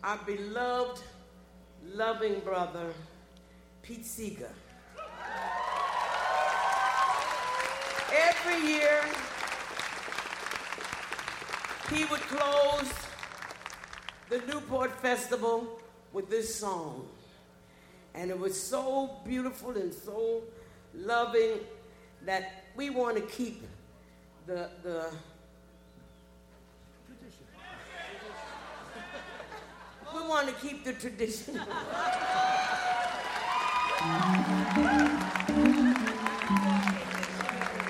our 0.04 0.20
beloved, 0.24 1.02
loving 1.84 2.38
brother, 2.40 2.92
Pete 3.82 4.06
Seeger. 4.06 4.52
Every 8.14 8.68
year, 8.68 9.00
he 11.92 12.04
would 12.04 12.20
close 12.20 12.92
the 14.28 14.38
Newport 14.46 14.92
Festival 15.00 15.80
with 16.12 16.30
this 16.30 16.54
song. 16.54 17.08
And 18.14 18.30
it 18.30 18.38
was 18.38 18.60
so 18.60 19.18
beautiful 19.24 19.70
and 19.70 19.92
so 19.92 20.42
loving 20.94 21.60
that 22.24 22.64
we 22.76 22.90
want 22.90 23.16
to 23.16 23.22
keep 23.22 23.62
the, 24.46 24.68
the 24.82 25.10
tradition. 27.06 27.46
we 30.14 30.28
want 30.28 30.48
to 30.48 30.54
keep 30.54 30.84
the 30.84 30.92
tradition. 30.92 31.54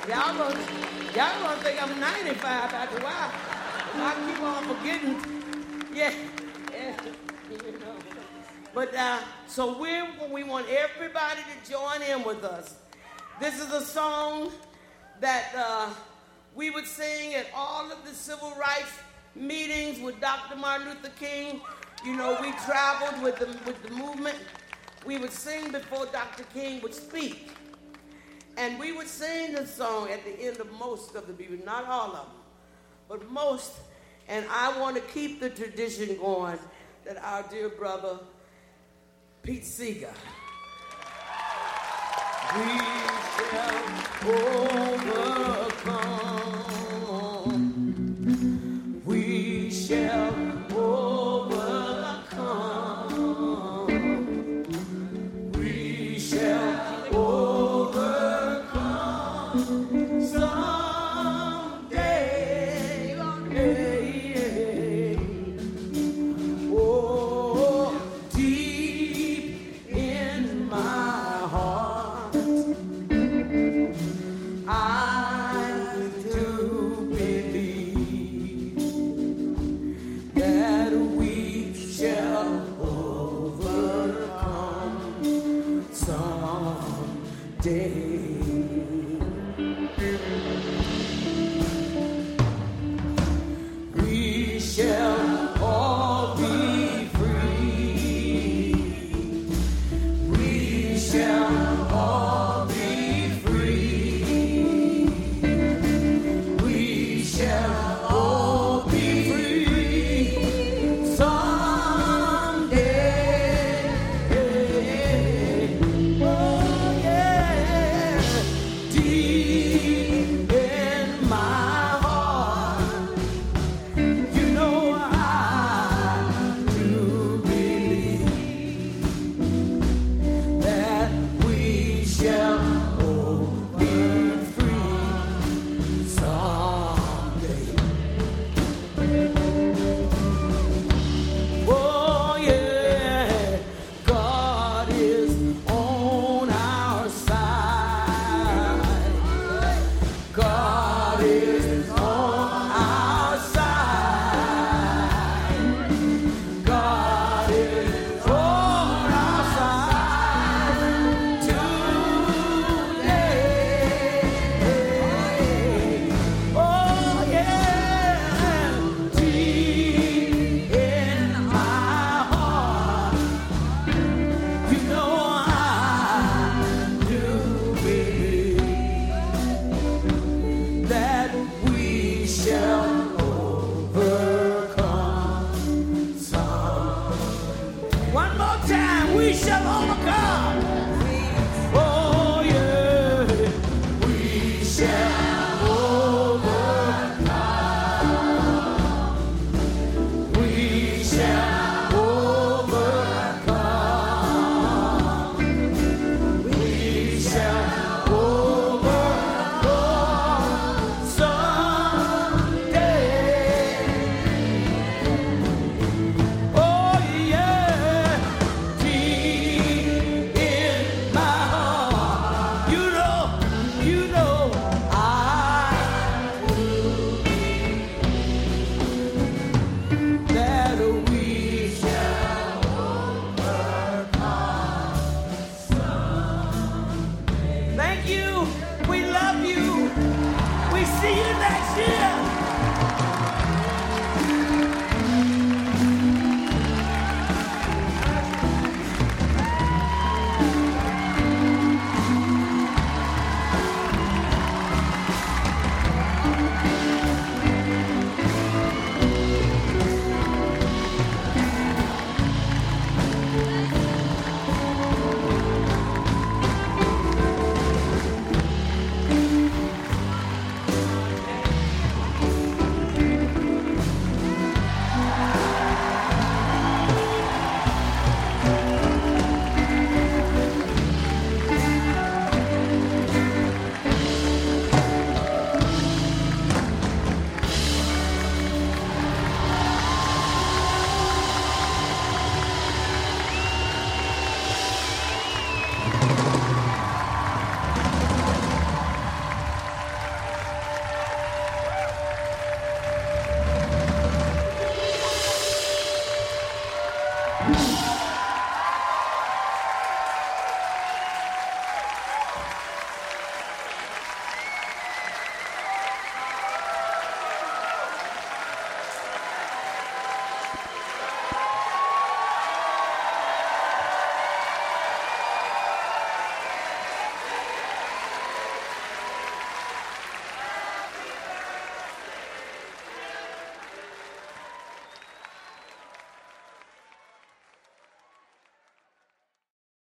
Y'all 0.09 0.36
gonna, 0.36 0.61
y'all 1.15 1.43
gonna 1.43 1.57
think 1.62 1.82
I'm 1.82 2.01
95 2.01 2.74
after 2.74 2.99
a 2.99 3.03
while. 3.03 3.32
I 3.94 4.15
keep 4.27 4.40
on 4.43 4.65
forgetting. 4.77 5.16
Yeah. 5.94 6.12
yeah. 6.73 7.12
But 8.74 8.94
uh, 8.94 9.19
so 9.47 9.78
we 9.78 9.90
we 10.31 10.44
want 10.44 10.66
everybody 10.70 11.40
to 11.43 11.70
join 11.70 12.01
in 12.01 12.24
with 12.24 12.43
us. 12.43 12.77
This 13.39 13.61
is 13.61 13.70
a 13.70 13.82
song 13.82 14.51
that 15.20 15.53
uh, 15.55 15.90
we 16.55 16.70
would 16.70 16.86
sing 16.86 17.35
at 17.35 17.47
all 17.55 17.93
of 17.93 18.03
the 18.07 18.15
civil 18.15 18.55
rights 18.59 18.93
meetings 19.35 20.01
with 20.01 20.19
Dr. 20.23 20.57
Martin 20.57 20.89
Luther 20.89 21.11
King. 21.19 21.61
You 22.03 22.16
know, 22.16 22.39
we 22.40 22.53
traveled 22.65 23.23
with 23.23 23.36
the 23.36 23.47
with 23.66 23.82
the 23.82 23.90
movement. 23.90 24.39
We 25.05 25.19
would 25.19 25.32
sing 25.32 25.70
before 25.70 26.07
Dr. 26.07 26.44
King 26.55 26.81
would 26.81 26.94
speak. 26.94 27.51
And 28.57 28.78
we 28.78 28.93
would 28.93 29.09
sing 29.09 29.53
this 29.53 29.74
song 29.74 30.09
at 30.09 30.24
the 30.24 30.47
end 30.47 30.59
of 30.61 30.73
most 30.78 31.15
of 31.15 31.27
the 31.27 31.35
meetings, 31.35 31.65
not 31.65 31.86
all 31.86 32.09
of 32.09 32.27
them, 32.27 32.36
but 33.09 33.31
most. 33.31 33.73
And 34.28 34.47
I 34.51 34.78
want 34.78 34.97
to 34.97 35.03
keep 35.03 35.40
the 35.40 35.51
tradition 35.51 36.16
going 36.16 36.59
that 37.05 37.23
our 37.23 37.43
dear 37.51 37.69
brother 37.69 38.19
Pete 39.43 39.64
Seeger. 39.64 40.14
We 42.55 42.78
shall 43.51 44.31
overcome. 45.02 46.32